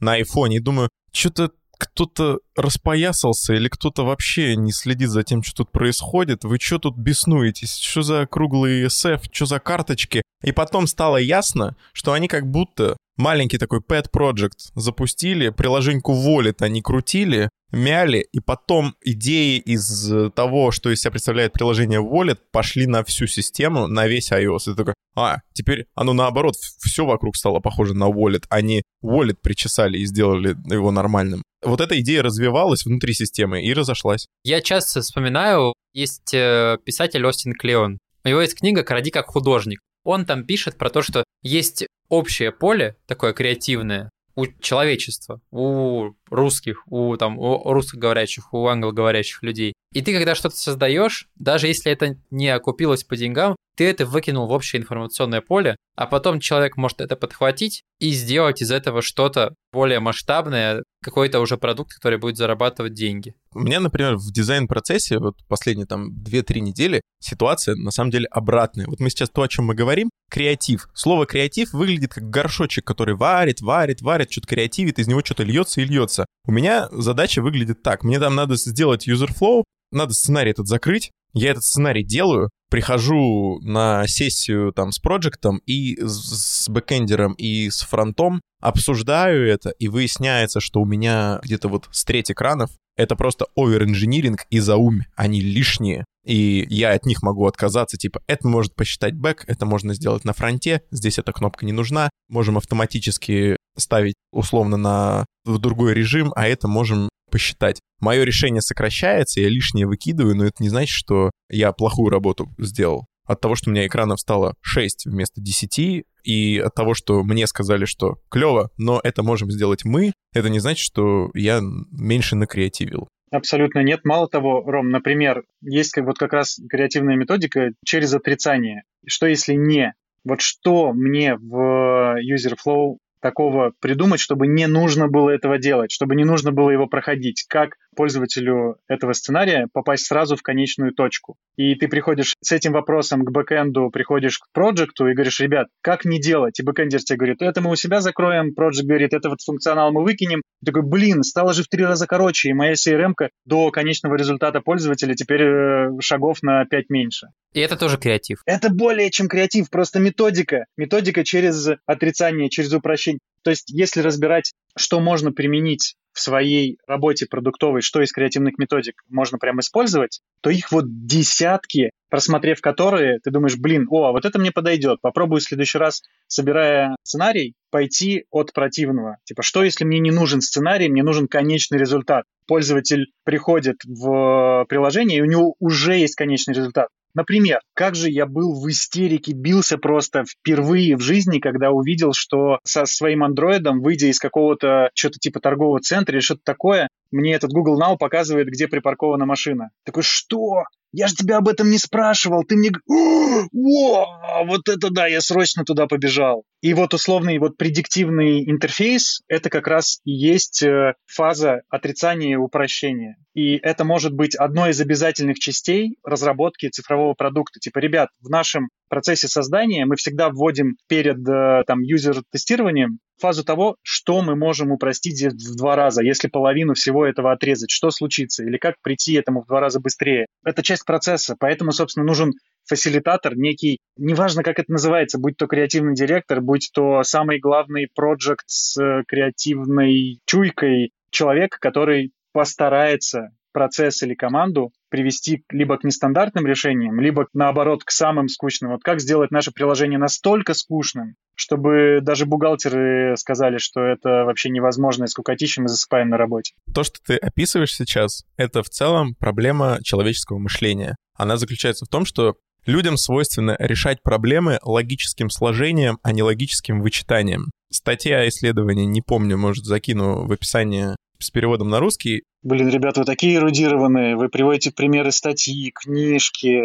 [0.00, 1.50] на iPhone и думаю, что-то
[1.80, 6.44] кто-то распоясался или кто-то вообще не следит за тем, что тут происходит.
[6.44, 7.78] Вы что тут беснуетесь?
[7.78, 9.22] Что за круглые SF?
[9.32, 10.22] Что за карточки?
[10.42, 16.56] И потом стало ясно, что они как будто маленький такой pet project запустили, приложеньку Wallet
[16.60, 22.86] они крутили, мяли, и потом идеи из того, что из себя представляет приложение Wallet, пошли
[22.86, 24.72] на всю систему, на весь iOS.
[24.72, 28.44] И такой, а, теперь оно наоборот, все вокруг стало похоже на Wallet.
[28.48, 31.42] Они Wallet причесали и сделали его нормальным.
[31.62, 34.26] Вот эта идея развивалась внутри системы и разошлась.
[34.44, 37.98] Я часто вспоминаю, есть э, писатель Остин Клеон.
[38.24, 39.80] У него есть книга «Кради как художник».
[40.04, 46.82] Он там пишет про то, что есть общее поле, такое креативное, у человечества, у русских,
[46.86, 49.74] у, там, у русскоговорящих, у англоговорящих людей.
[49.92, 54.46] И ты, когда что-то создаешь, даже если это не окупилось по деньгам, ты это выкинул
[54.46, 59.54] в общее информационное поле, а потом человек может это подхватить и сделать из этого что-то
[59.72, 63.34] более масштабное, какой-то уже продукт, который будет зарабатывать деньги.
[63.54, 68.86] У меня, например, в дизайн-процессе вот последние там 2-3 недели ситуация на самом деле обратная.
[68.86, 70.88] Вот мы сейчас то, о чем мы говорим, креатив.
[70.94, 75.80] Слово креатив выглядит как горшочек, который варит, варит, варит, что-то креативит, из него что-то льется
[75.80, 76.19] и льется.
[76.46, 78.04] У меня задача выглядит так.
[78.04, 83.58] Мне там надо сделать user flow, надо сценарий этот закрыть, я этот сценарий делаю, прихожу
[83.62, 90.60] на сессию там с проектом и с бэкэндером и с фронтом, обсуждаю это, и выясняется,
[90.60, 96.04] что у меня где-то вот с треть экранов это просто овер-инжиниринг и заумь, они лишние.
[96.26, 100.34] И я от них могу отказаться, типа, это может посчитать бэк, это можно сделать на
[100.34, 106.46] фронте, здесь эта кнопка не нужна, можем автоматически ставить условно на в другой режим, а
[106.46, 107.80] это можем посчитать.
[108.00, 113.06] Мое решение сокращается, я лишнее выкидываю, но это не значит, что я плохую работу сделал.
[113.26, 117.46] От того, что у меня экранов стало 6 вместо 10, и от того, что мне
[117.46, 121.60] сказали, что клево, но это можем сделать мы, это не значит, что я
[121.90, 123.08] меньше накреативил.
[123.30, 124.04] Абсолютно нет.
[124.04, 128.82] Мало того, Ром, например, есть вот как раз креативная методика через отрицание.
[129.06, 129.94] Что если не?
[130.24, 136.14] Вот что мне в user flow такого придумать, чтобы не нужно было этого делать, чтобы
[136.14, 137.44] не нужно было его проходить.
[137.48, 141.36] Как пользователю этого сценария попасть сразу в конечную точку.
[141.56, 146.04] И ты приходишь с этим вопросом к бэкэнду, приходишь к продакту и говоришь, ребят, как
[146.04, 146.58] не делать?
[146.60, 150.02] И бэкэндер тебе говорит, это мы у себя закроем, продакт говорит, это вот функционал мы
[150.02, 150.42] выкинем.
[150.62, 153.14] И такой, блин, стало же в три раза короче, и моя CRM
[153.44, 157.28] до конечного результата пользователя теперь э, шагов на 5 меньше.
[157.52, 158.42] И это тоже креатив.
[158.46, 160.66] Это более чем креатив, просто методика.
[160.76, 163.20] Методика через отрицание, через упрощение.
[163.42, 169.02] То есть, если разбирать, что можно применить в своей работе продуктовой, что из креативных методик
[169.08, 174.24] можно прям использовать, то их вот десятки, просмотрев которые, ты думаешь, блин, о, а вот
[174.24, 179.16] это мне подойдет, попробую в следующий раз, собирая сценарий, пойти от противного.
[179.24, 182.24] Типа, что если мне не нужен сценарий, мне нужен конечный результат?
[182.46, 186.88] Пользователь приходит в приложение, и у него уже есть конечный результат.
[187.14, 192.60] Например, как же я был в истерике, бился просто впервые в жизни, когда увидел, что
[192.64, 197.52] со своим андроидом, выйдя из какого-то что-то типа торгового центра или что-то такое, мне этот
[197.52, 199.70] Google Now показывает, где припаркована машина.
[199.84, 200.64] Такой, что?
[200.92, 202.70] Я же тебя об этом не спрашивал, ты мне...
[202.88, 206.44] О, вот это да, я срочно туда побежал.
[206.62, 212.36] И вот условный вот предиктивный интерфейс— это как раз и есть э, фаза отрицания и
[212.36, 213.16] упрощения.
[213.34, 217.60] И это может быть одной из обязательных частей разработки цифрового продукта.
[217.60, 223.76] Типа, ребят, в нашем процессе создания мы всегда вводим перед э, там юзер-тестированием фазу того,
[223.82, 228.58] что мы можем упростить в два раза, если половину всего этого отрезать, что случится, или
[228.58, 230.26] как прийти этому в два раза быстрее.
[230.44, 232.32] Это часть процесса, поэтому, собственно, нужен
[232.66, 238.44] фасилитатор, некий, неважно, как это называется, будь то креативный директор, будь то самый главный проект
[238.46, 247.00] с э, креативной чуйкой, человек, который постарается процесс или команду привести либо к нестандартным решениям,
[247.00, 248.72] либо наоборот к самым скучным.
[248.72, 255.04] Вот как сделать наше приложение настолько скучным, чтобы даже бухгалтеры сказали, что это вообще невозможно,
[255.04, 256.54] и скукотища мы засыпаем на работе.
[256.74, 260.96] То, что ты описываешь сейчас, это в целом проблема человеческого мышления.
[261.16, 262.34] Она заключается в том, что
[262.66, 267.50] людям свойственно решать проблемы логическим сложением, а не логическим вычитанием.
[267.72, 273.04] Статья исследования, не помню, может, закину в описание с переводом на русский, Блин, ребят, вы
[273.04, 276.58] такие эрудированные, вы приводите примеры статьи, книжки,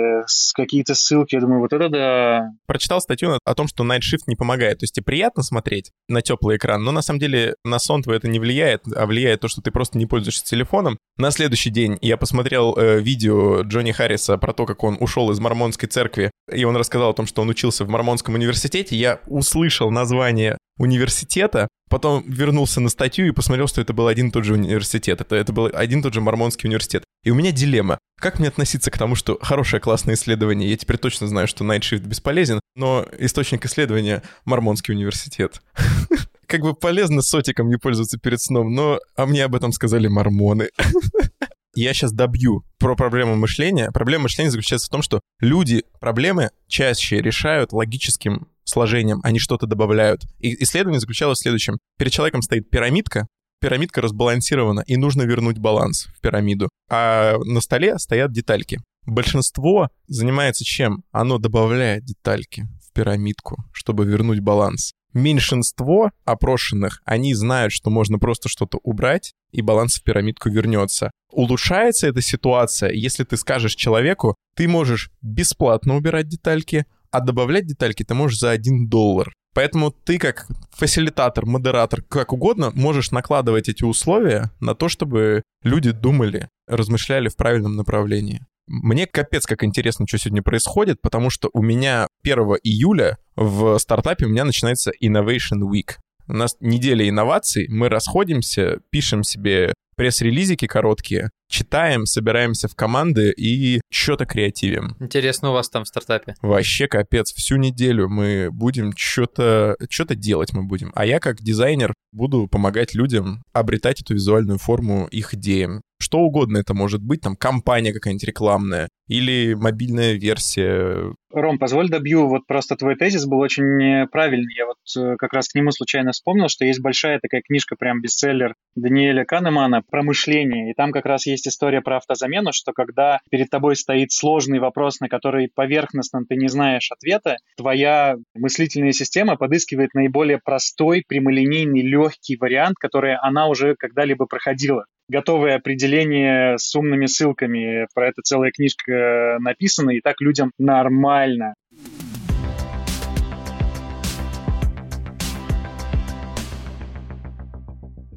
[0.53, 2.51] какие-то ссылки, я думаю, вот это да.
[2.66, 6.22] Прочитал статью о том, что Night Shift не помогает, то есть тебе приятно смотреть на
[6.22, 9.49] теплый экран, но на самом деле на сон твой это не влияет, а влияет то,
[9.49, 10.97] что ты просто не пользуешься телефоном.
[11.18, 15.41] На следующий день я посмотрел э, видео Джонни Харриса про то, как он ушел из
[15.41, 18.95] мормонской церкви, и он рассказал о том, что он учился в мормонском университете.
[18.95, 24.32] Я услышал название университета, потом вернулся на статью и посмотрел, что это был один и
[24.32, 25.21] тот же университет.
[25.21, 27.03] Это, это был один и тот же Мормонский университет.
[27.23, 27.97] И у меня дилемма.
[28.19, 31.82] Как мне относиться к тому, что хорошее классное исследование, я теперь точно знаю, что Night
[31.82, 35.61] Shift бесполезен, но источник исследования— Мормонский университет.
[36.47, 40.69] Как бы полезно сотиком не пользоваться перед сном, но а мне об этом сказали мормоны.
[41.76, 43.91] я сейчас добью про проблему мышления.
[43.91, 50.26] Проблема мышления заключается в том, что люди проблемы чаще решают логическим сложением, они что-то добавляют.
[50.39, 51.78] И исследование заключалось в следующем.
[51.97, 53.28] Перед человеком стоит пирамидка,
[53.61, 56.70] пирамидка разбалансирована, и нужно вернуть баланс в пирамиду.
[56.89, 58.82] А на столе стоят детальки.
[59.05, 61.03] Большинство занимается чем?
[61.11, 64.93] Оно добавляет детальки в пирамидку, чтобы вернуть баланс.
[65.16, 71.09] меньшинство опрошенных, они знают, что можно просто что-то убрать, и баланс в пирамидку вернется.
[71.32, 76.86] Улучшается эта ситуация, если ты скажешь человеку, ты можешь бесплатно убирать детальки,
[77.16, 79.32] а добавлять детальки ты можешь за 1 доллар.
[79.53, 85.91] Поэтому ты как фасилитатор, модератор, как угодно, можешь накладывать эти условия на то, чтобы люди
[85.91, 88.41] думали, размышляли в правильном направлении.
[88.68, 94.26] Мне капец как интересно, что сегодня происходит, потому что у меня 1 июля в стартапе
[94.26, 95.95] у меня начинается Innovation Week.
[96.28, 103.82] У нас неделя инноваций, мы расходимся, пишем себе пресс-релизики короткие, читаем, собираемся в команды и
[103.89, 104.96] что-то креативим.
[105.00, 106.36] Интересно у вас там в стартапе.
[106.41, 110.91] Вообще капец, всю неделю мы будем что-то что делать мы будем.
[110.96, 115.82] А я как дизайнер буду помогать людям обретать эту визуальную форму их идеям.
[116.00, 121.14] Что угодно это может быть, там компания какая-нибудь рекламная или мобильная версия.
[121.32, 124.54] Ром, позволь добью, вот просто твой тезис был очень правильный.
[124.56, 128.02] Я вот э, как раз к нему случайно вспомнил, что есть большая такая книжка, прям
[128.02, 130.71] бестселлер Даниэля Канемана про мышление.
[130.71, 134.99] И там как раз есть история про автозамену, что когда перед тобой стоит сложный вопрос,
[134.99, 142.38] на который поверхностно ты не знаешь ответа, твоя мыслительная система подыскивает наиболее простой, прямолинейный, легкий
[142.38, 147.88] вариант, который она уже когда-либо проходила готовые определения с умными ссылками.
[147.93, 151.53] Про это целая книжка написана, и так людям нормально.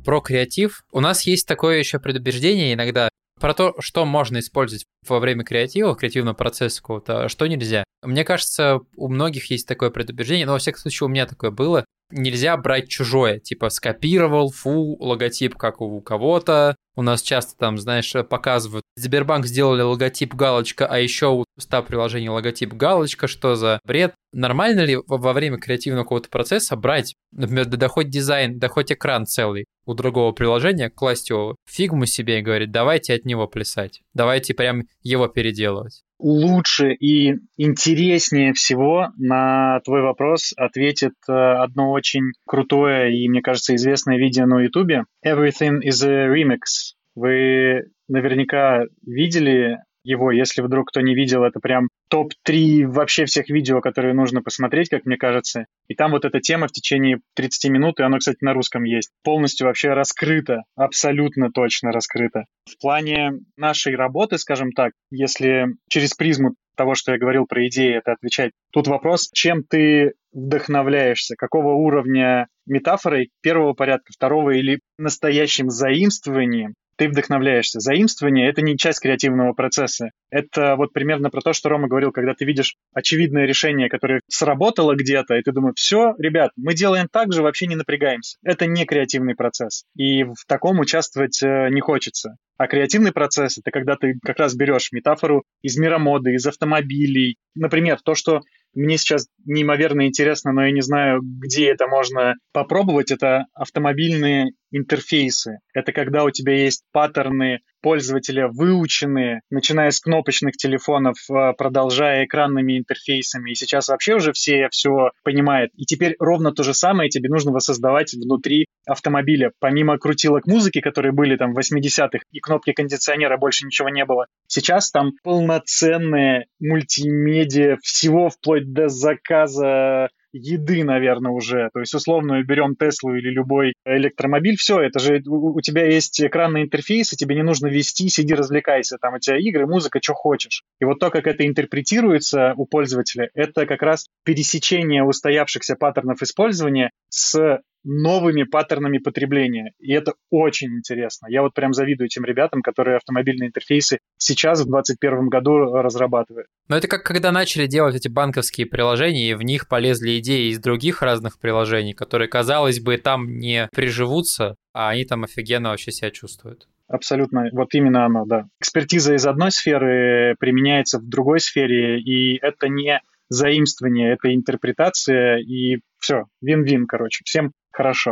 [0.09, 0.85] Про креатив.
[0.91, 5.95] У нас есть такое еще предубеждение иногда про то, что можно использовать во время креатива,
[5.95, 7.85] креативного процесса какого-то, а что нельзя.
[8.03, 11.85] Мне кажется, у многих есть такое предубеждение, но во всяком случае у меня такое было,
[12.11, 16.77] нельзя брать чужое, типа скопировал, фу, логотип как у кого-то.
[16.97, 22.31] У нас часто там, знаешь, показывают, Сбербанк сделали логотип галочка, а еще у 100 приложений
[22.31, 24.15] логотип галочка, что за бред?
[24.33, 29.27] Нормально ли во время креативного какого-то процесса брать, например, да хоть дизайн, да хоть экран
[29.27, 34.55] целый у другого приложения, класть его фигму себе и говорить, давайте от него плясать, давайте
[34.55, 36.03] прям его переделывать?
[36.19, 43.75] Лучше и интереснее всего на твой вопрос ответит э, одно очень крутое и, мне кажется,
[43.75, 45.05] известное видео на YouTube.
[45.25, 46.95] Everything is a remix.
[47.15, 49.79] Вы наверняка видели
[50.09, 54.89] его, если вдруг кто не видел, это прям топ-3 вообще всех видео, которые нужно посмотреть,
[54.89, 55.67] как мне кажется.
[55.87, 59.11] И там вот эта тема в течение 30 минут, и оно, кстати, на русском есть,
[59.23, 62.47] полностью вообще раскрыта, абсолютно точно раскрыта.
[62.65, 67.99] В плане нашей работы, скажем так, если через призму того, что я говорил про идеи,
[67.99, 68.53] это отвечать.
[68.73, 77.09] Тут вопрос, чем ты вдохновляешься, какого уровня метафорой первого порядка, второго или настоящим заимствованием ты
[77.09, 77.81] вдохновляешься.
[77.81, 80.11] Заимствование— это не часть креативного процесса.
[80.31, 84.95] Это вот примерно про то, что Рома говорил, когда ты видишь очевидное решение, которое сработало
[84.97, 88.39] где-то, и ты думаешь, все, ребят, мы делаем так же, вообще не напрягаемся.
[88.43, 89.85] Это не креативный процесс.
[89.97, 92.37] И в таком участвовать э, не хочется.
[92.59, 97.37] А креативный процесс— это когда ты как раз берешь метафору из мира моды, из автомобилей.
[97.55, 98.43] Например, то, что
[98.75, 105.59] мне сейчас неимоверно интересно, но я не знаю, где это можно попробовать, это автомобильные интерфейсы.
[105.75, 112.79] Это когда у тебя есть паттерны пользователя выученные, начиная с кнопочных телефонов, э, продолжая экранными
[112.79, 113.51] интерфейсами.
[113.51, 115.71] И сейчас вообще уже все все понимают.
[115.75, 119.53] И теперь ровно то же самое тебе нужно воссоздавать внутри автомобиля.
[119.61, 124.27] Помимо крутилок музыки, которые были там в 80-х, и кнопки кондиционера больше ничего не было.
[124.47, 131.71] Сейчас там полноценная мультимедиа всего вплоть до заказа еды, наверное, уже.
[131.73, 136.63] То есть, условно, берем Теслу или любой электромобиль, все, это же у, тебя есть экранный
[136.63, 138.99] интерфейс, и тебе не нужно вести, сиди, развлекайся.
[139.01, 140.63] Там у тебя игры, музыка, что хочешь.
[140.81, 146.91] И вот то, как это интерпретируется у пользователя, это как раз пересечение устоявшихся паттернов использования
[147.09, 149.73] с новыми паттернами потребления.
[149.79, 151.27] И это очень интересно.
[151.29, 156.49] Я вот прям завидую этим ребятам, которые автомобильные интерфейсы сейчас в 2021 году разрабатывают.
[156.69, 160.59] Но это как когда начали делать эти банковские приложения, и в них полезли идеи из
[160.59, 166.11] других разных приложений, которые, казалось бы, там не приживутся, а они там офигенно вообще себя
[166.11, 166.69] чувствуют.
[166.89, 168.47] Абсолютно, вот именно оно, да.
[168.61, 175.81] Экспертиза из одной сферы применяется в другой сфере, и это не заимствование, это интерпретация, и
[175.99, 178.11] все, вин-вин, короче, всем хорошо.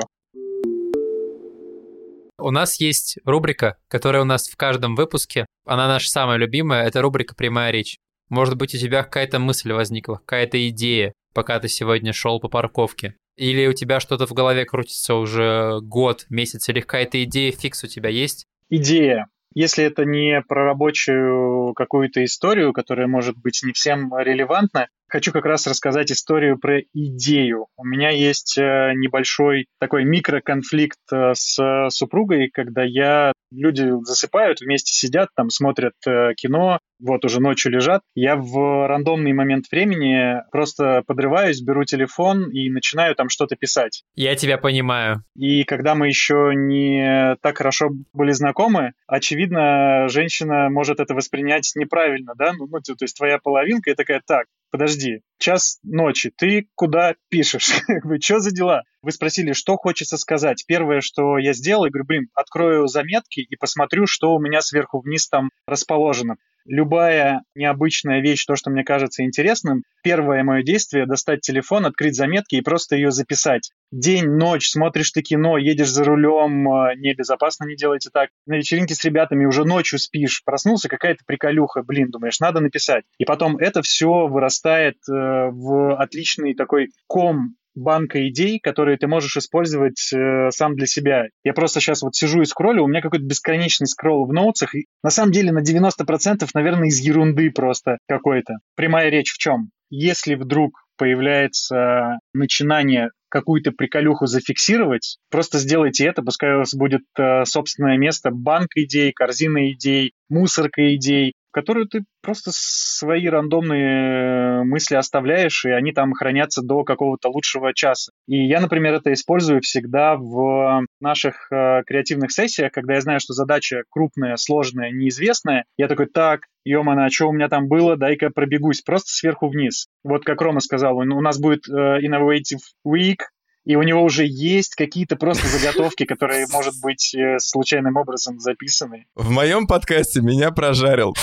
[2.38, 7.02] У нас есть рубрика, которая у нас в каждом выпуске, она наша самая любимая, это
[7.02, 7.98] рубрика «Прямая речь».
[8.28, 13.14] Может быть, у тебя какая-то мысль возникла, какая-то идея, пока ты сегодня шел по парковке.
[13.36, 17.88] Или у тебя что-то в голове крутится уже год, месяц, или какая-то идея фикс у
[17.88, 18.46] тебя есть?
[18.70, 19.26] Идея.
[19.54, 25.44] Если это не про рабочую какую-то историю, которая может быть не всем релевантна, Хочу как
[25.44, 27.66] раз рассказать историю про идею.
[27.76, 34.92] У меня есть э, небольшой такой микроконфликт э, с супругой, когда я люди засыпают, вместе
[34.92, 38.02] сидят, там смотрят э, кино, вот уже ночью лежат.
[38.14, 44.02] Я в рандомный момент времени просто подрываюсь, беру телефон и начинаю там что-то писать.
[44.14, 45.22] Я тебя понимаю.
[45.36, 52.32] И когда мы еще не так хорошо были знакомы, очевидно, женщина может это воспринять неправильно,
[52.36, 52.52] да?
[52.52, 57.70] Ну, ну то есть твоя половинка и такая, так, подожди, час ночи, ты куда пишешь?
[58.20, 58.82] Что за дела?
[59.02, 60.64] Вы спросили, что хочется сказать.
[60.66, 65.00] Первое, что я сделал, я говорю, блин, открою заметки и посмотрю, что у меня сверху
[65.00, 66.36] вниз там расположено
[66.66, 72.56] любая необычная вещь, то, что мне кажется интересным, первое мое действие— достать телефон, открыть заметки
[72.56, 73.70] и просто ее записать.
[73.92, 78.30] День, ночь, смотришь ты кино, едешь за рулем, э, небезопасно, не делайте так.
[78.44, 83.04] На вечеринке с ребятами уже ночью спишь, проснулся, какая-то приколюха, блин, думаешь, надо написать.
[83.18, 89.36] И потом это все вырастает э, в отличный такой ком банка идей, которые ты можешь
[89.36, 91.26] использовать э, сам для себя.
[91.44, 94.74] Я просто сейчас вот сижу и скроллю, у меня какой-то бесконечный скролл в ноутсах.
[94.74, 98.54] И на самом деле на 90% наверное из ерунды просто какой-то.
[98.74, 99.70] Прямая речь в чем?
[99.90, 107.44] Если вдруг появляется начинание какую-то приколюху зафиксировать, просто сделайте это, пускай у вас будет э,
[107.44, 115.64] собственное место, банк идей, корзина идей, мусорка идей, которую ты просто свои рандомные мысли оставляешь,
[115.64, 118.12] и они там хранятся до какого-то лучшего часа.
[118.28, 123.32] И я, например, это использую всегда в наших э, креативных сессиях, когда я знаю, что
[123.32, 125.64] задача крупная, сложная, неизвестная.
[125.78, 129.86] Я такой, так, ё-моно, а что у меня там было, дай-ка пробегусь просто сверху вниз.
[130.04, 133.20] Вот как Рома сказал, у нас будет э, Innovative Week,
[133.66, 139.06] и у него уже есть какие-то просто заготовки, которые, может быть, э, случайным образом записаны.
[139.16, 141.14] В моем подкасте меня прожарил.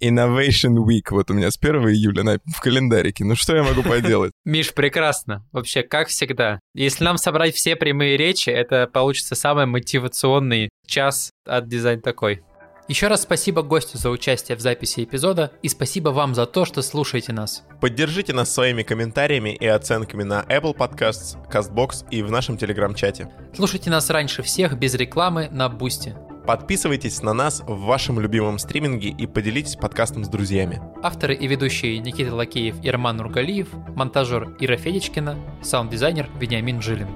[0.00, 1.04] Innovation Week.
[1.10, 3.24] Вот у меня с 1 июля на, в календарике.
[3.24, 4.32] Ну что я могу поделать?
[4.44, 5.46] Миш, прекрасно.
[5.52, 6.58] Вообще, как всегда.
[6.74, 12.42] Если нам собрать все прямые речи, это получится самый мотивационный час от дизайн такой.
[12.88, 16.82] Еще раз спасибо гостю за участие в записи эпизода и спасибо вам за то, что
[16.82, 17.64] слушаете нас.
[17.80, 23.28] Поддержите нас своими комментариями и оценками на Apple Podcasts, CastBox и в нашем телеграм-чате.
[23.54, 26.14] Слушайте нас раньше всех без рекламы на Boosty.
[26.46, 30.80] Подписывайтесь на нас в вашем любимом стриминге и поделитесь подкастом с друзьями.
[31.02, 33.66] Авторы и ведущие Никита Лакеев и Роман Нургалиев,
[33.96, 37.08] монтажер Ира Федичкина, саунд-дизайнер Вениамин Жилин.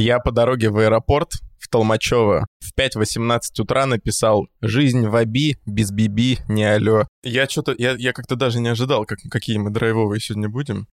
[0.00, 5.90] Я по дороге в аэропорт в Толмачево в 5.18 утра написал «Жизнь в Аби, без
[5.90, 7.08] Биби, не алё».
[7.24, 10.86] Я что-то, я, я как-то даже не ожидал, как, какие мы драйвовые сегодня будем.